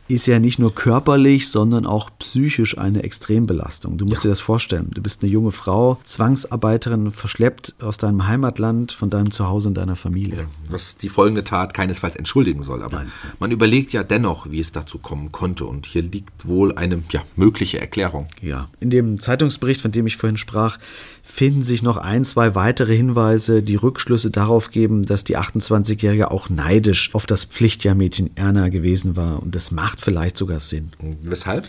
[0.08, 3.98] ist ja nicht nur körperlich, sondern auch psychisch eine Extrembelastung.
[3.98, 4.28] Du musst ja.
[4.28, 4.90] dir das vorstellen.
[4.94, 9.96] Du bist eine junge Frau, Zwangsarbeiterin, verschleppt aus deinem Heimatland, von deinem Zuhause und deiner
[9.96, 10.46] Familie.
[10.70, 12.82] Was die folgende Tat keinesfalls entschuldigen soll.
[12.82, 13.12] Aber Nein.
[13.38, 15.64] man überlegt ja dennoch, wie es dazu kommen konnte.
[15.64, 18.26] Und hier liegt wohl eine ja, mögliche Erklärung.
[18.40, 20.78] Ja, in dem Zeitungsbericht, von dem ich vorhin sprach,
[21.26, 26.48] finden sich noch ein, zwei weitere Hinweise, die Rückschlüsse darauf geben, dass die 28-Jährige auch
[26.48, 29.42] neidisch auf das Pflichtjahrmädchen Erna gewesen war.
[29.42, 30.92] Und das macht vielleicht sogar Sinn.
[31.22, 31.68] Weshalb?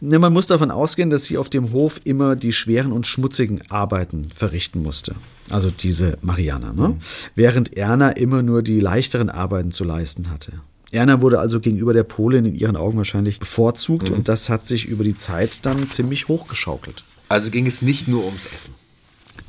[0.00, 4.30] Man muss davon ausgehen, dass sie auf dem Hof immer die schweren und schmutzigen Arbeiten
[4.34, 5.14] verrichten musste.
[5.50, 6.72] Also diese Mariana.
[6.72, 6.88] Ne?
[6.88, 6.98] Mhm.
[7.34, 10.52] Während Erna immer nur die leichteren Arbeiten zu leisten hatte.
[10.92, 14.16] Erna wurde also gegenüber der Polin in ihren Augen wahrscheinlich bevorzugt mhm.
[14.16, 17.04] und das hat sich über die Zeit dann ziemlich hochgeschaukelt.
[17.28, 18.74] Also ging es nicht nur ums Essen.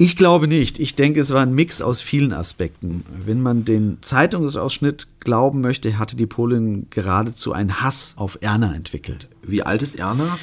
[0.03, 0.79] Ich glaube nicht.
[0.79, 3.05] Ich denke, es war ein Mix aus vielen Aspekten.
[3.25, 9.29] Wenn man den Zeitungsausschnitt glauben möchte, hatte die Polin geradezu einen Hass auf Erna entwickelt.
[9.43, 10.37] Wie alt ist Erna?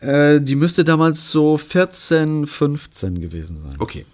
[0.00, 3.76] Äh, die müsste damals so 14, 15 gewesen sein.
[3.78, 4.04] Okay.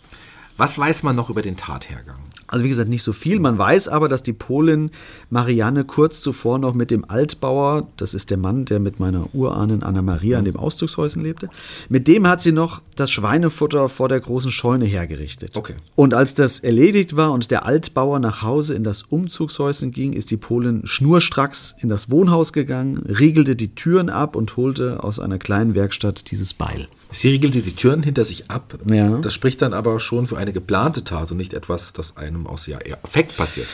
[0.57, 2.21] Was weiß man noch über den Tathergang?
[2.49, 3.39] Also wie gesagt, nicht so viel.
[3.41, 4.91] Man weiß aber, dass die Polin
[5.31, 9.83] Marianne kurz zuvor noch mit dem Altbauer, das ist der Mann, der mit meiner Urahnin
[9.83, 11.51] Anna Maria in dem Auszugshäuschen lebte,
[11.89, 15.57] mit dem hat sie noch das Schweinefutter vor der großen Scheune hergerichtet.
[15.57, 15.75] Okay.
[15.95, 20.31] Und als das erledigt war und der Altbauer nach Hause in das Umzugshäuschen ging, ist
[20.31, 25.39] die Polin schnurstracks in das Wohnhaus gegangen, riegelte die Türen ab und holte aus einer
[25.39, 26.89] kleinen Werkstatt dieses Beil.
[27.11, 28.79] Sie riegelte die Türen hinter sich ab.
[28.91, 29.19] Ja.
[29.19, 32.67] Das spricht dann aber schon für eine geplante Tat und nicht etwas, das einem aus
[32.67, 33.67] ja eher Effekt passiert.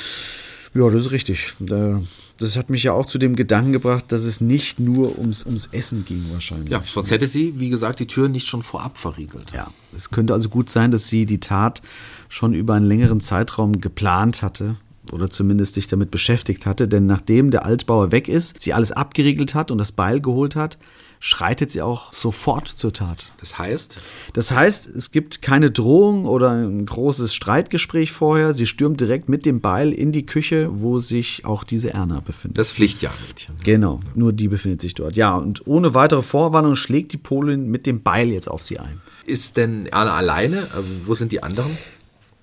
[0.74, 1.54] Ja, das ist richtig.
[1.60, 5.66] Das hat mich ja auch zu dem Gedanken gebracht, dass es nicht nur ums, ums
[5.66, 6.70] Essen ging wahrscheinlich.
[6.70, 9.52] Ja, sonst hätte sie, wie gesagt, die Türen nicht schon vorab verriegelt.
[9.52, 11.80] Ja, es könnte also gut sein, dass sie die Tat
[12.28, 14.74] schon über einen längeren Zeitraum geplant hatte
[15.12, 19.54] oder zumindest sich damit beschäftigt hatte, denn nachdem der Altbauer weg ist, sie alles abgeriegelt
[19.54, 20.78] hat und das Beil geholt hat,
[21.24, 23.30] schreitet sie auch sofort zur Tat.
[23.40, 23.96] Das heißt?
[24.34, 28.52] Das heißt, es gibt keine Drohung oder ein großes Streitgespräch vorher.
[28.52, 32.58] Sie stürmt direkt mit dem Beil in die Küche, wo sich auch diese Erna befindet.
[32.58, 33.56] Das Pflichtjahrmädchen.
[33.64, 35.16] Genau, nur die befindet sich dort.
[35.16, 39.00] Ja, und ohne weitere Vorwarnung schlägt die Polin mit dem Beil jetzt auf sie ein.
[39.24, 40.68] Ist denn Erna alleine?
[40.74, 41.70] Also, wo sind die anderen?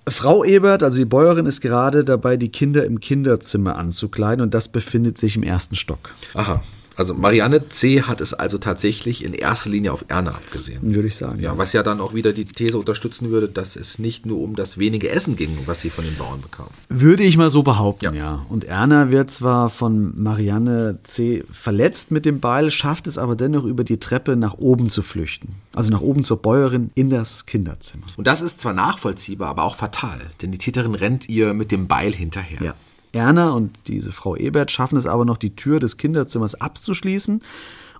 [0.08, 4.70] Frau Ebert, also die Bäuerin, ist gerade dabei, die Kinder im Kinderzimmer anzukleiden und das
[4.70, 6.16] befindet sich im ersten Stock.
[6.34, 6.64] Aha.
[7.02, 8.04] Also Marianne C.
[8.04, 10.94] hat es also tatsächlich in erster Linie auf Erna abgesehen.
[10.94, 11.40] Würde ich sagen.
[11.42, 14.56] Ja, was ja dann auch wieder die These unterstützen würde, dass es nicht nur um
[14.56, 16.68] das wenige Essen ging, was sie von den Bauern bekam.
[16.90, 18.14] Würde ich mal so behaupten, ja.
[18.14, 18.46] ja.
[18.50, 21.44] Und Erna wird zwar von Marianne C.
[21.52, 25.56] verletzt mit dem Beil, schafft es aber dennoch über die Treppe nach oben zu flüchten.
[25.74, 28.06] Also nach oben zur Bäuerin in das Kinderzimmer.
[28.16, 31.88] Und das ist zwar nachvollziehbar, aber auch fatal, denn die Täterin rennt ihr mit dem
[31.88, 32.62] Beil hinterher.
[32.62, 32.76] Ja.
[33.14, 37.42] Erna und diese Frau Ebert schaffen es aber noch, die Tür des Kinderzimmers abzuschließen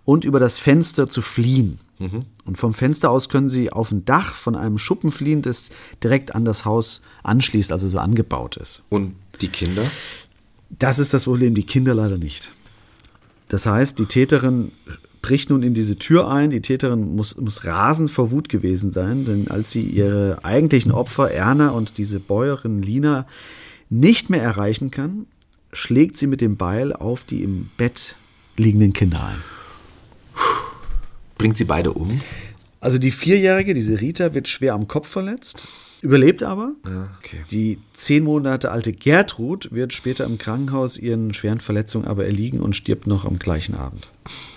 [0.06, 1.80] und über das Fenster zu fliehen.
[2.00, 2.20] Mhm.
[2.46, 5.70] Und vom Fenster aus können sie auf ein Dach von einem Schuppen fliehen, das
[6.04, 8.84] direkt an das Haus anschließt, also so angebaut ist.
[8.90, 9.84] Und die Kinder?
[10.70, 12.52] Das ist das Problem, die Kinder leider nicht.
[13.50, 14.72] Das heißt, die Täterin
[15.22, 16.50] bricht nun in diese Tür ein.
[16.50, 21.32] Die Täterin muss, muss rasend vor Wut gewesen sein, denn als sie ihre eigentlichen Opfer
[21.32, 23.28] Erna und diese Bäuerin Lina
[23.92, 25.28] nicht mehr erreichen kann,
[25.74, 28.16] schlägt sie mit dem Beil auf die im Bett
[28.58, 29.38] liegenden Kinder ein.
[31.38, 32.22] Bringt sie beide um?
[32.80, 35.66] Also die Vierjährige, diese Rita, wird schwer am Kopf verletzt.
[36.02, 36.74] überlebt aber.
[36.86, 37.42] Ja, okay.
[37.52, 42.76] Die zehn Monate alte Gertrud wird später im Krankenhaus ihren schweren Verletzungen aber erliegen und
[42.76, 44.10] stirbt noch am gleichen Abend.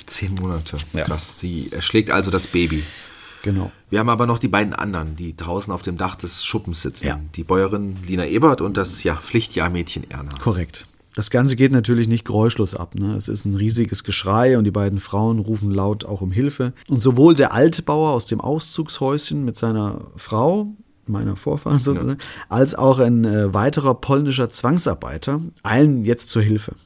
[0.07, 0.79] Zehn Monate.
[0.94, 1.05] Ja.
[1.05, 1.38] Krass.
[1.38, 2.83] Sie erschlägt also das Baby.
[3.44, 3.70] Genau.
[3.90, 7.07] Wir haben aber noch die beiden anderen, die draußen auf dem Dach des Schuppens sitzen.
[7.07, 7.20] Ja.
[7.37, 10.30] Die Bäuerin Lina Ebert und das ja, Pflichtjahrmädchen Erna.
[10.40, 10.87] Korrekt.
[11.14, 12.94] Das Ganze geht natürlich nicht geräuschlos ab.
[12.94, 13.14] Ne?
[13.14, 16.72] Es ist ein riesiges Geschrei und die beiden Frauen rufen laut auch um Hilfe.
[16.88, 20.74] Und sowohl der Altbauer aus dem Auszugshäuschen mit seiner Frau,
[21.07, 26.76] meiner Vorfahren sozusagen, als auch ein äh, weiterer polnischer Zwangsarbeiter eilen jetzt zur Hilfe.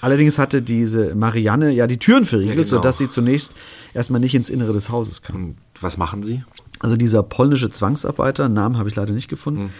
[0.00, 2.76] Allerdings hatte diese Marianne ja die Türen verriegelt, Ja, genau.
[2.76, 3.54] sodass sie zunächst
[3.94, 5.36] erstmal nicht ins Innere des Hauses kam.
[5.36, 6.42] Und was machen sie?
[6.78, 9.70] Also dieser polnische Zwangsarbeiter, Namen habe ich leider nicht gefunden,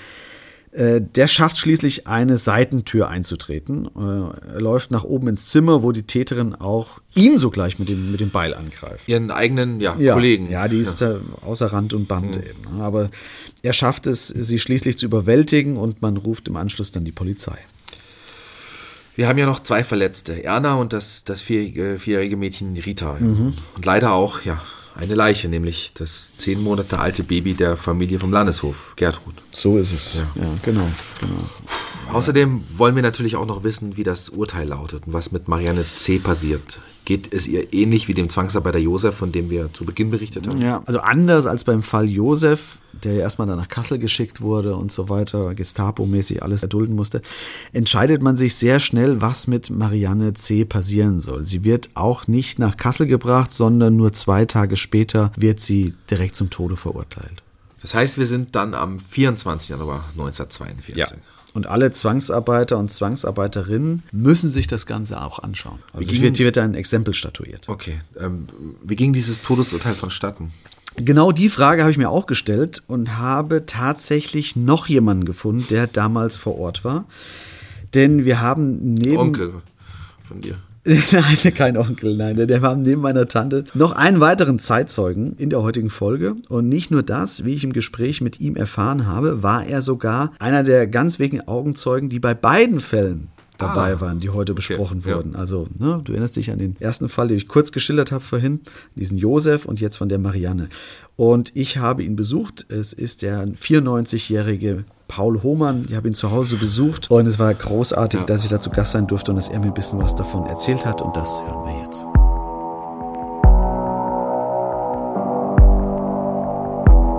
[0.72, 3.86] äh, der schafft schließlich eine Seitentür einzutreten.
[3.86, 8.12] Äh, Er läuft nach oben ins Zimmer, wo die Täterin auch ihn sogleich mit dem,
[8.12, 9.08] mit dem Beil angreift.
[9.08, 10.48] Ihren eigenen ja, Ja, Kollegen.
[10.48, 12.76] Ja, die ist äh, außer Rand und Band eben.
[12.76, 12.84] ne?
[12.84, 13.10] Aber
[13.62, 17.58] er schafft es, sie schließlich zu überwältigen und man ruft im Anschluss dann die Polizei.
[19.20, 23.18] Wir haben ja noch zwei Verletzte, Erna und das, das vierjährige, vierjährige Mädchen Rita.
[23.20, 23.26] ja.
[23.26, 23.52] Mhm.
[23.76, 24.62] Und leider auch ja,
[24.94, 29.34] eine Leiche, nämlich das zehn Monate alte Baby der Familie vom Landeshof, Gertrud.
[29.50, 30.14] So ist es.
[30.36, 30.88] Ja, genau,
[31.20, 31.34] genau.
[32.12, 35.84] Außerdem wollen wir natürlich auch noch wissen, wie das Urteil lautet und was mit Marianne
[35.96, 36.18] C.
[36.18, 36.80] passiert.
[37.04, 40.60] Geht es ihr ähnlich wie dem Zwangsarbeiter Josef, von dem wir zu Beginn berichtet haben?
[40.60, 44.74] Ja, also anders als beim Fall Josef, der ja erstmal dann nach Kassel geschickt wurde
[44.74, 47.22] und so weiter, Gestapo-mäßig alles erdulden musste,
[47.72, 50.64] entscheidet man sich sehr schnell, was mit Marianne C.
[50.64, 51.46] passieren soll.
[51.46, 56.34] Sie wird auch nicht nach Kassel gebracht, sondern nur zwei Tage später wird sie direkt
[56.34, 57.42] zum Tode verurteilt.
[57.82, 59.70] Das heißt, wir sind dann am 24.
[59.70, 61.18] Januar 1942.
[61.52, 65.80] Und alle Zwangsarbeiter und Zwangsarbeiterinnen müssen sich das Ganze auch anschauen.
[65.92, 67.68] Also hier wird, hier wird ein Exempel statuiert.
[67.68, 68.46] Okay, ähm,
[68.82, 70.52] wie ging dieses Todesurteil vonstatten?
[70.96, 75.86] Genau die Frage habe ich mir auch gestellt und habe tatsächlich noch jemanden gefunden, der
[75.86, 77.04] damals vor Ort war.
[77.94, 79.16] Denn wir haben neben.
[79.16, 79.54] Onkel
[80.24, 80.58] von dir.
[80.84, 82.36] nein, kein Onkel, nein.
[82.38, 86.36] Wir haben neben meiner Tante noch einen weiteren Zeitzeugen in der heutigen Folge.
[86.48, 90.32] Und nicht nur das, wie ich im Gespräch mit ihm erfahren habe, war er sogar
[90.38, 94.00] einer der ganz wenigen Augenzeugen, die bei beiden Fällen dabei Ah.
[94.00, 95.16] waren, die heute besprochen ja.
[95.16, 95.36] wurden.
[95.36, 98.60] Also, ne, du erinnerst dich an den ersten Fall, den ich kurz geschildert habe vorhin,
[98.94, 100.70] diesen Josef und jetzt von der Marianne.
[101.16, 102.64] Und ich habe ihn besucht.
[102.70, 105.84] Es ist der 94-jährige Paul Hohmann.
[105.88, 108.92] Ich habe ihn zu Hause besucht und es war großartig, dass ich da zu Gast
[108.92, 111.64] sein durfte und dass er mir ein bisschen was davon erzählt hat und das hören
[111.66, 112.06] wir jetzt.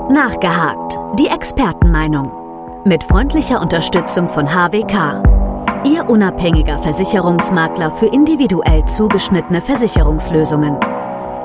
[0.09, 0.99] Nachgehakt.
[1.19, 2.31] Die Expertenmeinung.
[2.85, 5.21] Mit freundlicher Unterstützung von HWK.
[5.85, 10.77] Ihr unabhängiger Versicherungsmakler für individuell zugeschnittene Versicherungslösungen.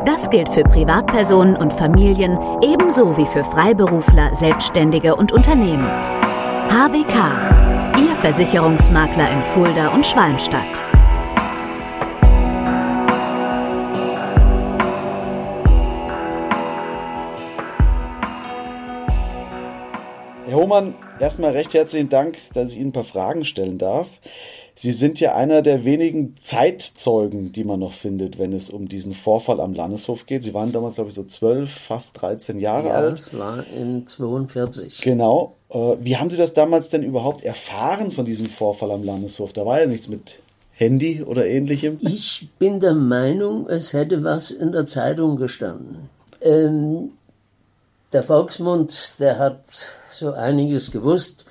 [0.05, 5.91] Das gilt für Privatpersonen und Familien ebenso wie für Freiberufler, Selbstständige und Unternehmen.
[6.69, 7.97] HWK.
[7.97, 10.85] Ihr Versicherungsmakler in Fulda und Schwalmstadt.
[20.47, 24.09] Herr Hohmann, erstmal recht herzlichen Dank, dass ich Ihnen ein paar Fragen stellen darf.
[24.79, 29.15] Sie sind ja einer der wenigen Zeitzeugen, die man noch findet, wenn es um diesen
[29.15, 30.43] Vorfall am Landeshof geht.
[30.43, 33.13] Sie waren damals, glaube ich, so zwölf, fast 13 Jahre Ja, alt.
[33.15, 35.01] das war in 42.
[35.01, 35.55] Genau.
[35.71, 39.55] Äh, Wie haben Sie das damals denn überhaupt erfahren von diesem Vorfall am Landeshof?
[39.55, 40.41] Da war ja nichts mit
[40.73, 41.97] Handy oder ähnlichem.
[42.03, 46.11] Ich bin der Meinung, es hätte was in der Zeitung gestanden.
[46.43, 47.13] Ähm,
[48.13, 49.65] der Volksmund, der hat
[50.11, 51.47] so einiges gewusst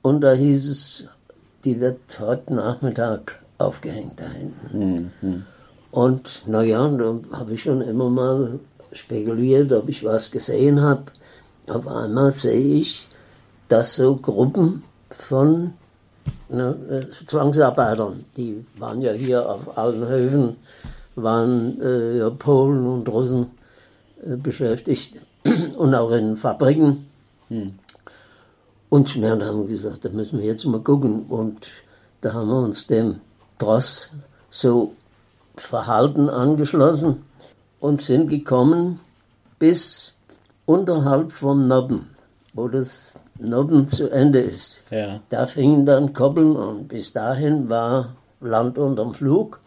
[0.00, 1.04] und da hieß es,
[1.68, 5.12] die wird heute Nachmittag aufgehängt da hinten.
[5.90, 8.58] Und naja, da habe ich schon immer mal
[8.92, 11.04] spekuliert, ob ich was gesehen habe.
[11.68, 13.06] Auf einmal sehe ich,
[13.68, 15.74] dass so Gruppen von
[16.48, 20.56] ne, Zwangsarbeitern, die waren ja hier auf allen Höfen,
[21.16, 23.48] waren äh, ja Polen und Russen
[24.24, 25.16] äh, beschäftigt
[25.76, 27.06] und auch in Fabriken.
[28.90, 31.26] Und dann haben wir gesagt, da müssen wir jetzt mal gucken.
[31.26, 31.70] Und
[32.20, 33.20] da haben wir uns dem
[33.58, 34.10] Dross
[34.50, 34.94] so
[35.56, 37.24] Verhalten angeschlossen
[37.80, 39.00] und sind gekommen
[39.58, 40.14] bis
[40.66, 42.08] unterhalb vom Nobben,
[42.54, 44.84] wo das Nobben zu Ende ist.
[44.90, 45.20] Ja.
[45.28, 46.88] Da fingen dann Koppeln an.
[46.88, 49.60] Bis dahin war Land unterm Flug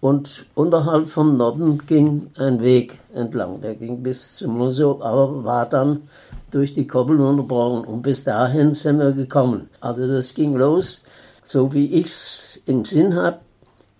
[0.00, 3.60] und unterhalb vom Norden ging ein Weg entlang.
[3.60, 6.08] Der ging bis zum Museum, aber war dann
[6.50, 7.84] durch die Koppeln unterbrochen.
[7.84, 9.68] Und bis dahin sind wir gekommen.
[9.80, 11.02] Also das ging los,
[11.42, 13.38] so wie ich es im Sinn habe,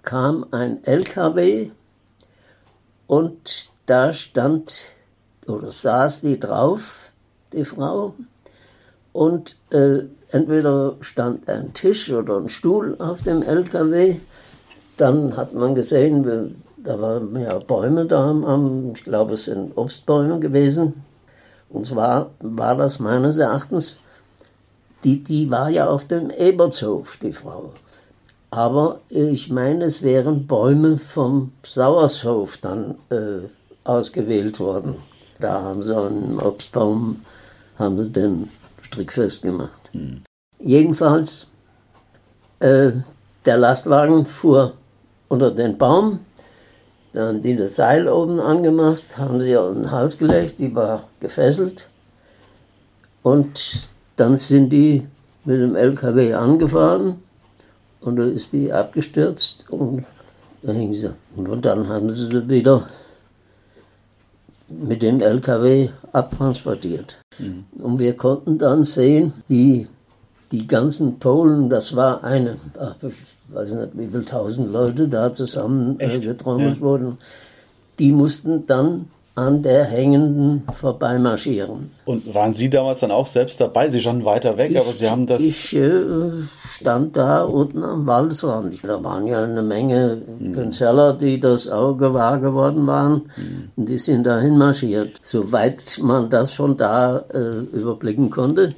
[0.02, 1.70] kam ein LKW
[3.06, 4.86] und da stand
[5.46, 7.10] oder saß die drauf,
[7.52, 8.14] die Frau.
[9.12, 14.16] Und äh, entweder stand ein Tisch oder ein Stuhl auf dem LKW.
[14.96, 20.38] Dann hat man gesehen, da waren ja Bäume da, am, ich glaube, es sind Obstbäume
[20.40, 21.04] gewesen.
[21.68, 23.98] Und zwar war das meines Erachtens,
[25.04, 27.72] die, die war ja auf dem Ebertshof, die Frau.
[28.50, 33.48] Aber ich meine, es wären Bäume vom Sauershof dann äh,
[33.84, 34.96] ausgewählt worden.
[35.40, 37.22] Da haben sie einen Obstbaum,
[37.78, 38.48] haben sie den
[38.82, 39.80] Strick festgemacht.
[39.92, 40.22] Mhm.
[40.58, 41.46] Jedenfalls,
[42.60, 42.92] äh,
[43.44, 44.72] der Lastwagen fuhr
[45.28, 46.20] unter den Baum,
[47.16, 51.04] dann haben die das Seil oben angemacht, haben sie auf den Hals gelegt, die war
[51.18, 51.86] gefesselt.
[53.22, 55.06] Und dann sind die
[55.46, 57.22] mit dem LKW angefahren
[58.02, 60.04] und da ist die abgestürzt und
[60.60, 61.10] da hing sie.
[61.34, 62.86] Und dann haben sie sie wieder
[64.68, 67.16] mit dem LKW abtransportiert.
[67.38, 67.64] Mhm.
[67.78, 69.88] Und wir konnten dann sehen, wie
[70.52, 72.58] die ganzen Polen, das war eine,
[73.48, 76.80] weiß nicht, wie viele tausend Leute da zusammen äh, getrommelt ja.
[76.80, 77.18] wurden,
[77.98, 81.90] die mussten dann an der Hängenden vorbeimarschieren.
[82.06, 83.90] Und waren Sie damals dann auch selbst dabei?
[83.90, 85.42] Sie standen weiter weg, ich, aber Sie haben das.
[85.42, 86.00] Ich äh,
[86.78, 88.82] stand da unten am Waldrand.
[88.82, 90.52] Da waren ja eine Menge mhm.
[90.54, 93.30] Künstler, die das Auge wahr geworden waren.
[93.36, 93.70] Mhm.
[93.76, 95.20] Und die sind dahin marschiert.
[95.22, 98.74] Soweit man das von da äh, überblicken konnte,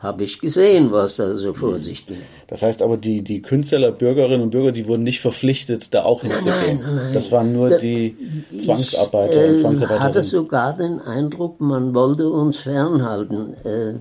[0.00, 2.20] habe ich gesehen, was da so vor sich ging.
[2.46, 6.20] Das heißt aber, die, die Künstler, Bürgerinnen und Bürger, die wurden nicht verpflichtet, da auch
[6.20, 6.80] hinzugehen.
[6.82, 8.16] Nein, nein, Das waren nur da, die
[8.60, 10.10] Zwangsarbeiter ich, und Zwangsarbeiterinnen.
[10.10, 13.54] Ich hatte sogar den Eindruck, man wollte uns fernhalten.
[13.64, 13.94] Äh,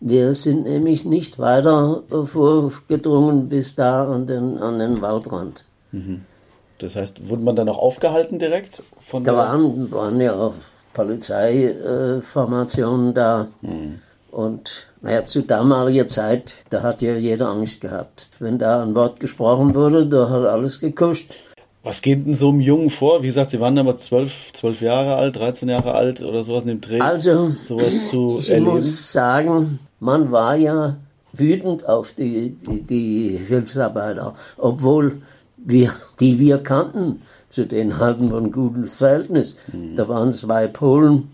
[0.00, 5.64] wir sind nämlich nicht weiter vorgedrungen bis da an den, an den Waldrand.
[5.92, 6.22] Mhm.
[6.78, 8.82] Das heißt, wurde man dann auch aufgehalten direkt?
[9.00, 10.54] Von da waren, waren ja auch
[10.92, 13.46] Polizeiformationen da.
[13.62, 14.00] Mhm.
[14.34, 18.30] Und naja, zu damaliger Zeit, da hat ja jeder Angst gehabt.
[18.40, 21.32] Wenn da ein Wort gesprochen wurde, da hat alles gekuscht.
[21.84, 23.22] Was geht denn so einem Jungen vor?
[23.22, 26.70] Wie gesagt, Sie waren damals zwölf, zwölf Jahre alt, 13 Jahre alt oder sowas in
[26.70, 26.98] dem Dreh.
[26.98, 28.72] Also, sowas zu ich erleben.
[28.72, 30.96] muss sagen, man war ja
[31.32, 35.22] wütend auf die, die, die Hilfsarbeiter, obwohl
[35.58, 39.56] wir, die wir kannten, zu denen hatten wir ein gutes Verhältnis.
[39.72, 39.94] Mhm.
[39.94, 41.28] Da waren zwei Polen,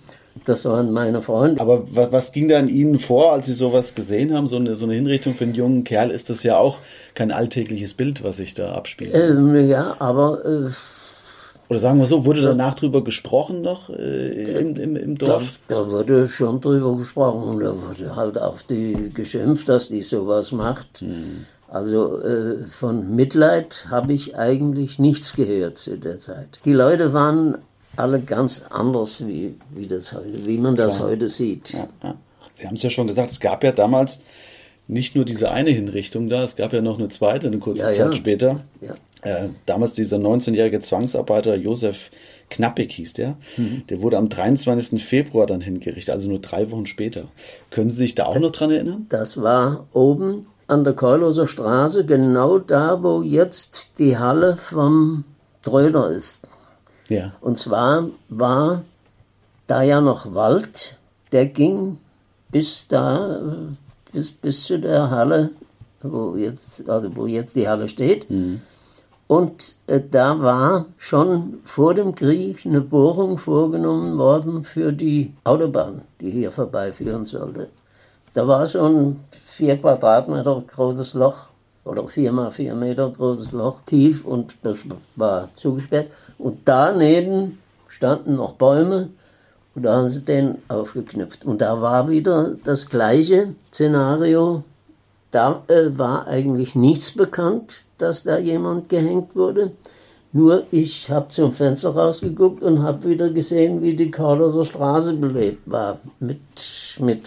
[0.45, 1.61] das waren meine Freunde.
[1.61, 4.47] Aber was, ging da in Ihnen vor, als Sie sowas gesehen haben?
[4.47, 6.79] So eine, so eine Hinrichtung für einen jungen Kerl ist das ja auch
[7.15, 9.11] kein alltägliches Bild, was sich da abspielt.
[9.15, 10.45] Ähm, ja, aber.
[10.45, 10.71] Äh,
[11.69, 15.59] Oder sagen wir so, wurde danach drüber gesprochen noch äh, im, im, im, Dorf?
[15.69, 20.53] Da, da, wurde schon drüber gesprochen da wurde halt auf die geschimpft, dass die sowas
[20.53, 21.01] macht.
[21.01, 21.47] Hm.
[21.69, 26.59] Also äh, von Mitleid habe ich eigentlich nichts gehört zu der Zeit.
[26.65, 27.59] Die Leute waren
[28.01, 31.11] alle ganz anders, wie, wie, das heute, wie man das Klar.
[31.11, 31.73] heute sieht.
[31.73, 32.15] Ja, ja.
[32.55, 34.21] Sie haben es ja schon gesagt, es gab ja damals
[34.87, 37.93] nicht nur diese eine Hinrichtung da, es gab ja noch eine zweite, eine kurze ja,
[37.93, 38.65] Zeit später.
[39.23, 42.11] Äh, damals dieser 19-jährige Zwangsarbeiter Josef
[42.51, 43.37] Knappig hieß der.
[43.57, 43.85] Mhm.
[43.89, 45.05] Der wurde am 23.
[45.05, 47.29] Februar dann hingerichtet, also nur drei Wochen später.
[47.71, 49.07] Können Sie sich da auch das, noch dran erinnern?
[49.09, 55.25] Das war oben an der Keulhauser Straße, genau da, wo jetzt die Halle vom
[55.63, 56.47] Tröder ist.
[57.11, 57.33] Ja.
[57.43, 58.85] Und zwar war
[59.67, 60.97] da ja noch Wald,
[61.33, 61.99] der ging
[62.51, 63.43] bis da,
[64.13, 65.51] bis, bis zu der Halle,
[66.03, 68.31] wo jetzt, also wo jetzt die Halle steht.
[68.31, 68.63] Mhm.
[69.27, 76.03] Und äh, da war schon vor dem Krieg eine Bohrung vorgenommen worden für die Autobahn,
[76.21, 77.69] die hier vorbeiführen sollte.
[78.35, 81.47] Da war ein vier Quadratmeter großes Loch
[81.85, 84.79] oder vier mal vier Meter großes Loch tief und das
[85.17, 86.09] war zugesperrt.
[86.41, 89.11] Und daneben standen noch Bäume
[89.75, 91.45] und da haben sie den aufgeknüpft.
[91.45, 94.65] Und da war wieder das gleiche Szenario.
[95.31, 99.73] Da äh, war eigentlich nichts bekannt, dass da jemand gehängt wurde.
[100.33, 105.71] Nur ich habe zum Fenster rausgeguckt und habe wieder gesehen, wie die Kauderser Straße belebt
[105.71, 105.99] war.
[106.21, 106.41] Mit,
[107.01, 107.27] mit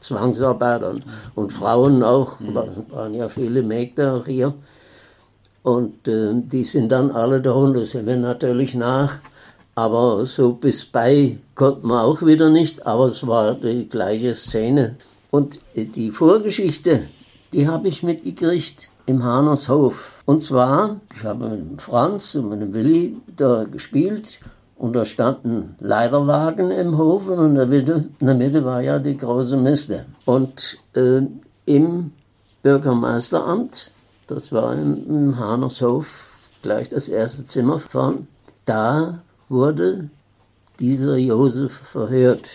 [0.00, 2.38] Zwangsarbeitern und Frauen auch.
[2.38, 2.54] Mhm.
[2.90, 4.54] waren ja viele Mägde auch hier.
[5.62, 7.40] Und äh, die sind dann alle
[7.86, 9.20] sind wir natürlich nach.
[9.74, 14.96] Aber so bis bei konnten wir auch wieder nicht, aber es war die gleiche Szene.
[15.30, 17.04] Und äh, die Vorgeschichte,
[17.52, 20.22] die habe ich mitgekriegt im Hanershof.
[20.26, 24.38] Und zwar, ich habe mit dem Franz und mit dem Willi da gespielt
[24.76, 28.98] und da standen Leiterwagen im Hof und in der Mitte, in der Mitte war ja
[28.98, 30.06] die große Miste.
[30.24, 31.22] Und äh,
[31.66, 32.12] im
[32.62, 33.90] Bürgermeisteramt
[34.32, 38.28] das war im, im Hanershof, gleich das erste Zimmer vorn.
[38.64, 40.08] Da wurde
[40.78, 42.48] dieser Josef verhört.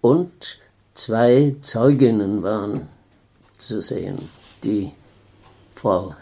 [0.00, 0.58] Und
[0.94, 2.88] zwei Zeuginnen waren
[3.58, 4.28] zu sehen,
[4.62, 4.92] die
[5.74, 6.14] Frau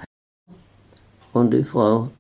[1.32, 2.10] und die Frau.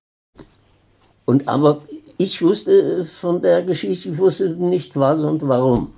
[1.24, 1.82] Und aber
[2.18, 5.94] ich wusste von der Geschichte, ich wusste nicht was und warum.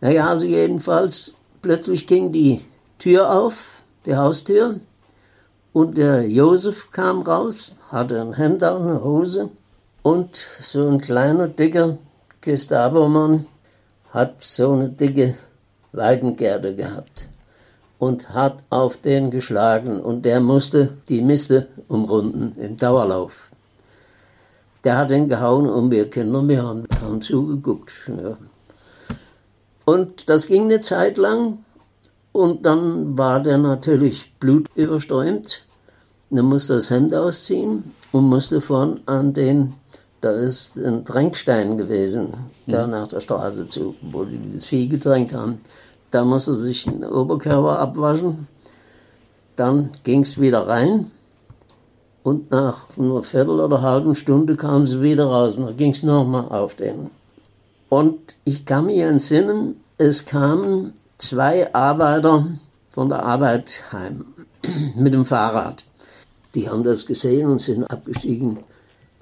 [0.00, 2.62] Naja, also jedenfalls, plötzlich ging die
[2.98, 4.80] Tür auf, die Haustür,
[5.72, 9.50] und der Josef kam raus, hatte ein Hemd an, eine Hose,
[10.02, 11.98] und so ein kleiner, dicker
[12.40, 13.46] Gestapo-Mann
[14.12, 15.34] hat so eine dicke
[15.92, 17.26] Weidengerde gehabt
[17.98, 23.50] und hat auf den geschlagen und der musste die Miste umrunden im Dauerlauf.
[24.84, 27.92] Der hat ihn gehauen und wir Kinder, wir haben, haben zugeguckt.
[28.08, 28.38] Ja.
[29.84, 31.58] Und das ging eine Zeit lang
[32.32, 35.62] und dann war der natürlich blutüberströmt.
[36.30, 39.74] Dann musste das Hemd ausziehen und musste vorn an den,
[40.20, 42.34] da ist ein Tränkstein gewesen,
[42.66, 45.60] da nach der Straße zu, wo die das Vieh getränkt haben.
[46.12, 48.46] Da musste sich den Oberkörper abwaschen.
[49.56, 51.10] Dann ging es wieder rein.
[52.22, 55.56] Und nach einer Viertel oder halben Stunde kam sie wieder raus.
[55.56, 57.10] Und dann ging es nochmal auf den.
[57.88, 62.46] Und ich kann mich entsinnen, es kamen zwei Arbeiter
[62.90, 64.24] von der Arbeit heim
[64.96, 65.84] mit dem Fahrrad.
[66.54, 68.58] Die haben das gesehen und sind abgestiegen.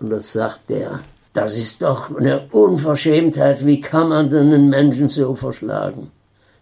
[0.00, 1.00] Und das sagt der,
[1.32, 3.66] das ist doch eine Unverschämtheit.
[3.66, 6.10] Wie kann man denn einen Menschen so verschlagen?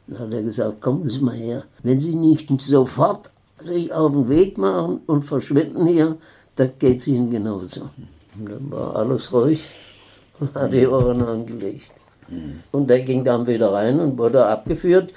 [0.07, 1.65] Dann hat er gesagt, kommen Sie mal her.
[1.83, 3.31] Wenn Sie nicht sofort
[3.61, 6.17] sich auf den Weg machen und verschwinden hier,
[6.57, 7.91] dann geht es Ihnen genauso.
[8.39, 9.65] Und dann war alles ruhig
[10.41, 11.93] und hat die Ohren angelegt.
[12.73, 15.13] Und der ging dann wieder rein und wurde abgeführt.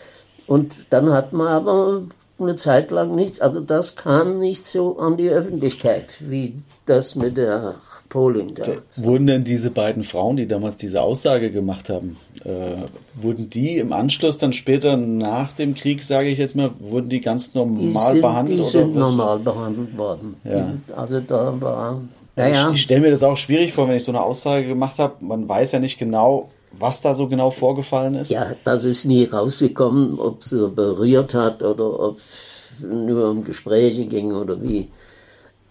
[0.48, 2.04] Und dann hat man aber
[2.40, 6.56] eine Zeit lang nichts, also das kam nicht so an die Öffentlichkeit, wie
[6.86, 7.76] das mit der
[8.08, 8.66] Polin da.
[8.96, 12.78] Wurden denn diese beiden Frauen, die damals diese Aussage gemacht haben, äh,
[13.16, 17.22] wurden die im Anschluss dann später nach dem Krieg, sage ich jetzt mal, wurden die
[17.22, 18.58] ganz normal die sind, behandelt?
[18.58, 19.00] Die oder sind was?
[19.00, 20.36] normal behandelt worden.
[20.44, 20.74] Ja.
[20.96, 22.02] Also da war,
[22.36, 24.98] Ich, naja, ich stelle mir das auch schwierig vor, wenn ich so eine Aussage gemacht
[24.98, 25.16] habe.
[25.20, 28.32] Man weiß ja nicht genau, was da so genau vorgefallen ist.
[28.32, 34.06] ja, das ist nie rausgekommen, ob sie berührt hat oder ob es nur um Gespräche
[34.06, 34.90] ging oder wie.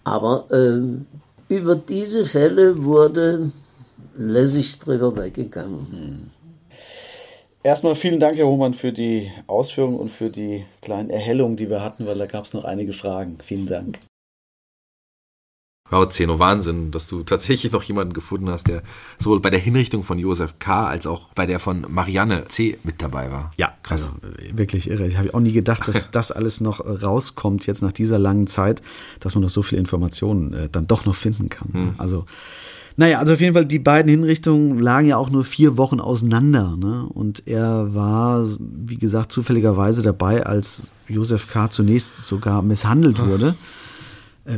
[0.03, 1.05] Aber ähm,
[1.47, 3.51] über diese Fälle wurde
[4.17, 6.31] lässig drüber weggegangen.
[7.61, 11.83] Erstmal vielen Dank, Herr Hohmann, für die Ausführungen und für die kleinen Erhellungen, die wir
[11.83, 13.37] hatten, weil da gab es noch einige Fragen.
[13.43, 13.99] Vielen Dank.
[15.89, 18.83] Wow, Zeno, Wahnsinn, dass du tatsächlich noch jemanden gefunden hast, der
[19.19, 20.87] sowohl bei der Hinrichtung von Josef K.
[20.87, 22.77] als auch bei der von Marianne C.
[22.83, 23.51] mit dabei war.
[23.57, 24.09] Ja, krass.
[24.21, 25.07] also äh, wirklich irre.
[25.07, 28.47] Ich habe auch nie gedacht, dass das alles noch äh, rauskommt jetzt nach dieser langen
[28.47, 28.81] Zeit,
[29.19, 31.93] dass man noch so viele Informationen äh, dann doch noch finden kann.
[31.97, 32.25] Also
[32.99, 36.75] naja, also auf jeden Fall, die beiden Hinrichtungen lagen ja auch nur vier Wochen auseinander.
[36.75, 37.05] Ne?
[37.07, 41.69] Und er war, wie gesagt, zufälligerweise dabei, als Josef K.
[41.69, 43.49] zunächst sogar misshandelt wurde.
[43.49, 43.78] Äh,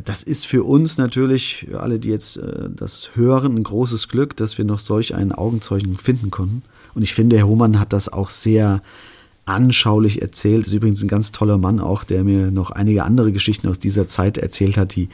[0.05, 4.37] Das ist für uns natürlich, für alle, die jetzt äh, das hören, ein großes Glück,
[4.37, 6.63] dass wir noch solch einen Augenzeugen finden konnten.
[6.93, 8.81] Und ich finde, Herr Hohmann hat das auch sehr
[9.43, 10.65] anschaulich erzählt.
[10.65, 14.07] Ist übrigens ein ganz toller Mann auch, der mir noch einige andere Geschichten aus dieser
[14.07, 15.09] Zeit erzählt hat, die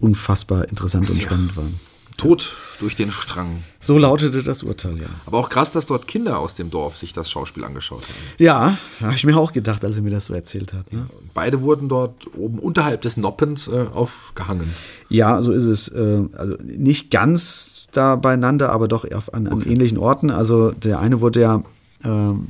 [0.00, 1.78] unfassbar interessant und spannend waren.
[2.16, 3.62] Tod durch den Strang.
[3.80, 5.06] So lautete das Urteil, ja.
[5.26, 8.14] Aber auch krass, dass dort Kinder aus dem Dorf sich das Schauspiel angeschaut haben.
[8.38, 10.92] Ja, habe ich mir auch gedacht, als er mir das so erzählt hat.
[10.92, 11.06] Ne?
[11.34, 14.72] Beide wurden dort oben unterhalb des Noppens äh, aufgehangen.
[15.08, 15.88] Ja, so ist es.
[15.88, 20.30] Äh, Also nicht ganz da beieinander, aber doch auf, an, an ähnlichen Orten.
[20.30, 21.62] Also der eine wurde ja
[22.04, 22.46] ähm,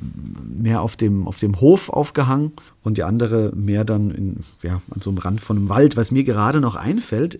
[0.59, 2.53] mehr auf dem, auf dem Hof aufgehangen
[2.83, 5.97] und die andere mehr dann in, ja, an so einem Rand von einem Wald.
[5.97, 7.39] Was mir gerade noch einfällt,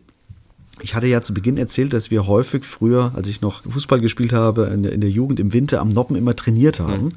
[0.81, 4.33] ich hatte ja zu Beginn erzählt, dass wir häufig früher, als ich noch Fußball gespielt
[4.33, 7.11] habe, in der, in der Jugend im Winter am Noppen immer trainiert haben.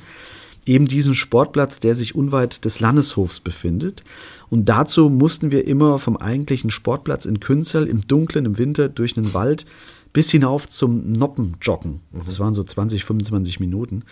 [0.65, 4.03] Eben diesen Sportplatz, der sich unweit des Landeshofs befindet.
[4.49, 9.17] Und dazu mussten wir immer vom eigentlichen Sportplatz in Künzell im Dunkeln im Winter durch
[9.17, 9.65] einen Wald
[10.13, 12.01] bis hinauf zum Noppen joggen.
[12.25, 14.03] Das waren so 20, 25 Minuten.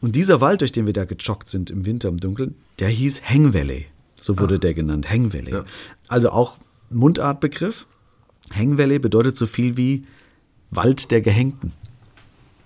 [0.00, 3.22] Und dieser Wald, durch den wir da gejoggt sind im Winter im Dunkeln, der hieß
[3.28, 3.86] Hang Valley.
[4.16, 5.52] So wurde der genannt, Hang Valley.
[6.08, 6.58] Also auch
[6.90, 7.86] Mundartbegriff.
[8.54, 10.04] Hang Valley bedeutet so viel wie
[10.70, 11.72] Wald der Gehängten.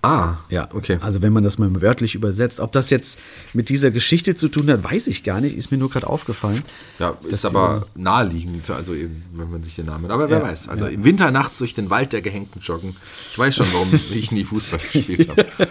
[0.01, 0.99] Ah, Ja, okay.
[1.01, 2.59] Also wenn man das mal wörtlich übersetzt.
[2.59, 3.17] Ob das jetzt
[3.53, 5.57] mit dieser Geschichte zu tun hat, weiß ich gar nicht.
[5.57, 6.61] Ist mir nur gerade aufgefallen.
[6.99, 10.11] Ja, ist aber naheliegend, also eben, wenn man sich den Namen.
[10.11, 10.69] Aber wer Ja, weiß.
[10.69, 10.91] Also ja.
[10.91, 12.95] im Winter nachts durch den Wald der Gehängten joggen.
[13.31, 15.47] Ich weiß schon, warum ich nie Fußball gespielt habe.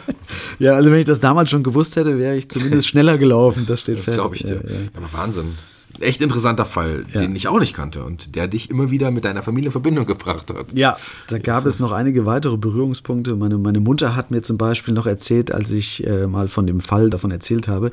[0.58, 3.66] Ja, also wenn ich das damals schon gewusst hätte, wäre ich zumindest schneller gelaufen.
[3.66, 4.16] Das steht Das fest.
[4.18, 4.54] glaube ich dir.
[4.66, 4.76] Ja.
[4.96, 5.54] Aber Wahnsinn.
[6.00, 7.20] Echt interessanter Fall, Ja.
[7.20, 10.06] den ich auch nicht kannte und der dich immer wieder mit deiner Familie in Verbindung
[10.06, 10.72] gebracht hat.
[10.72, 10.96] Ja,
[11.28, 13.36] da gab es noch einige weitere Berührungspunkte.
[13.36, 16.80] Meine, meine Mutter hat mir zum Beispiel noch erzählt, als ich äh, mal von dem
[16.80, 17.92] Fall davon erzählt habe,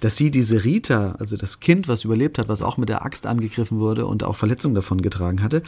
[0.00, 3.26] dass sie diese Rita, also das Kind, was überlebt hat, was auch mit der Axt
[3.26, 5.62] angegriffen wurde und auch Verletzungen davon getragen hatte,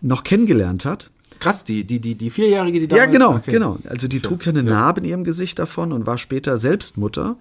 [0.00, 1.10] noch kennengelernt hat.
[1.40, 3.50] Krass, die, die, die, die Vierjährige, die Ja, damals- genau, okay.
[3.52, 3.78] genau.
[3.88, 7.36] Also die trug keine Narbe in ihrem Gesicht davon und war später selbst Mutter.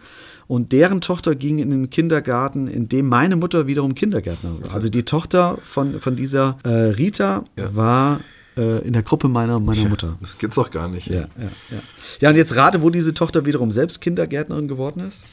[0.48, 4.74] Und deren Tochter ging in den Kindergarten, in dem meine Mutter wiederum Kindergärtner war.
[4.76, 7.44] Also die Tochter von, von dieser äh, Rita
[7.74, 8.22] war
[8.56, 10.18] äh, in der Gruppe meiner, meiner Mutter.
[10.22, 11.08] Das gibt's doch gar nicht.
[11.08, 11.28] Ja, ja,
[11.70, 11.80] ja.
[12.22, 15.24] Ja, und jetzt rate, wo diese Tochter wiederum selbst Kindergärtnerin geworden ist.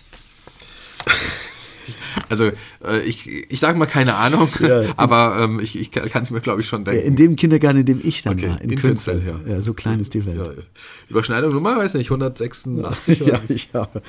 [2.29, 2.51] Also
[2.85, 4.49] äh, ich, ich sage mal keine Ahnung,
[4.97, 7.05] aber ähm, ich, ich kann es mir, glaube ich, schon denken.
[7.05, 9.21] In dem Kindergarten, in dem ich dann Okay, war, in, in Künzel.
[9.21, 9.55] Künzel, ja.
[9.55, 9.63] ja.
[9.63, 10.39] so klein ist die Welt.
[10.39, 10.53] ja,
[11.09, 14.03] Überschneidung Nummer, weiß nicht, 186 oder Ja, ich habe,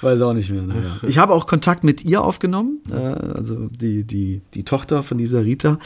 [0.00, 0.62] weiß auch nicht mehr.
[0.62, 0.98] Naja.
[1.02, 5.44] Ich habe auch Kontakt mit ihr aufgenommen, äh, also die, die, die Tochter von dieser
[5.44, 5.78] Rita.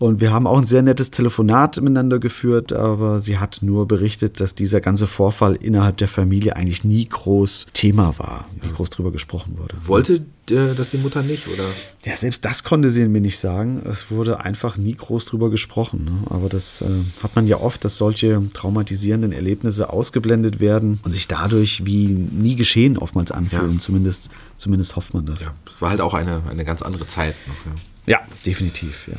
[0.00, 4.40] Und wir haben auch ein sehr nettes Telefonat miteinander geführt, aber sie hat nur berichtet,
[4.40, 9.12] dass dieser ganze Vorfall innerhalb der Familie eigentlich nie groß Thema war, nie groß drüber
[9.12, 9.74] gesprochen wurde.
[9.84, 11.64] Wollte äh, das die Mutter nicht oder?
[12.06, 13.82] Ja, selbst das konnte sie mir nicht sagen.
[13.84, 16.06] Es wurde einfach nie groß drüber gesprochen.
[16.06, 16.30] Ne?
[16.30, 16.86] Aber das äh,
[17.22, 22.56] hat man ja oft, dass solche traumatisierenden Erlebnisse ausgeblendet werden und sich dadurch wie nie
[22.56, 23.74] geschehen oftmals anfühlen.
[23.74, 23.78] Ja.
[23.78, 25.44] Zumindest, zumindest hofft man das.
[25.44, 27.66] Ja, es war halt auch eine, eine ganz andere Zeit noch.
[27.66, 27.72] Ja.
[28.06, 29.18] Ja, definitiv, ja.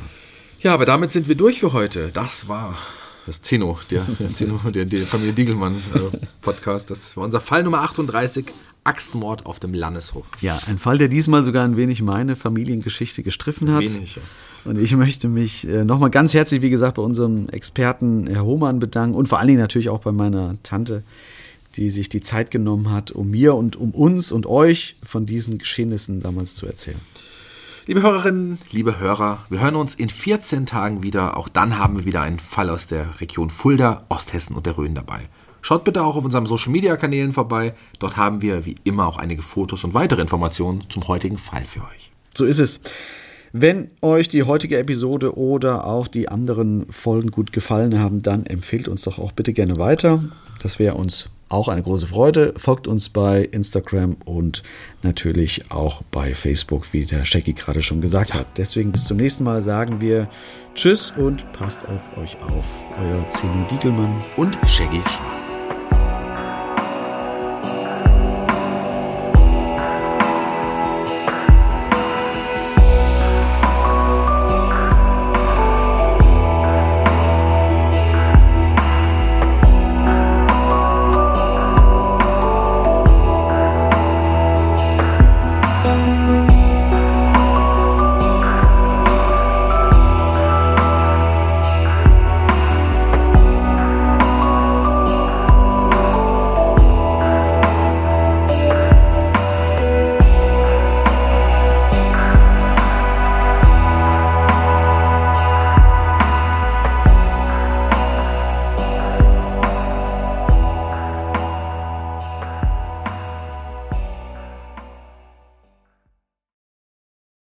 [0.62, 2.10] Ja, aber damit sind wir durch für heute.
[2.14, 2.78] Das war
[3.26, 6.90] das Zeno, der, der Zeno, der, der Familie Diegelmann äh, Podcast.
[6.90, 8.46] Das war unser Fall Nummer 38,
[8.84, 10.26] Axtmord auf dem Landeshof.
[10.42, 13.82] Ja, ein Fall, der diesmal sogar ein wenig meine Familiengeschichte gestriffen hat.
[13.82, 14.22] Wenig, ja.
[14.66, 18.80] Und ich möchte mich äh, nochmal ganz herzlich, wie gesagt, bei unserem Experten Herr Hohmann
[18.80, 21.04] bedanken und vor allen Dingen natürlich auch bei meiner Tante,
[21.76, 25.58] die sich die Zeit genommen hat, um mir und um uns und euch von diesen
[25.58, 27.00] Geschehnissen damals zu erzählen.
[27.88, 31.36] Liebe Hörerinnen, liebe Hörer, wir hören uns in 14 Tagen wieder.
[31.36, 34.94] Auch dann haben wir wieder einen Fall aus der Region Fulda, Osthessen und der Rhön
[34.94, 35.22] dabei.
[35.64, 37.74] Schaut bitte auch auf unseren Social Media Kanälen vorbei.
[37.98, 41.82] Dort haben wir wie immer auch einige Fotos und weitere Informationen zum heutigen Fall für
[41.82, 42.12] euch.
[42.36, 42.82] So ist es.
[43.52, 48.90] Wenn euch die heutige Episode oder auch die anderen Folgen gut gefallen haben, dann empfehlt
[48.90, 50.24] uns doch auch bitte gerne weiter.
[50.62, 52.54] Das wäre uns auch eine große Freude.
[52.58, 54.64] Folgt uns bei Instagram und
[55.04, 58.48] natürlich auch bei Facebook, wie der Shaggy gerade schon gesagt hat.
[58.58, 60.28] Deswegen bis zum nächsten Mal sagen wir
[60.76, 62.86] Tschüss und passt auf euch auf.
[62.98, 64.24] Euer Zeno Diegelmann.
[64.38, 65.51] Und Shaggy Schwarz.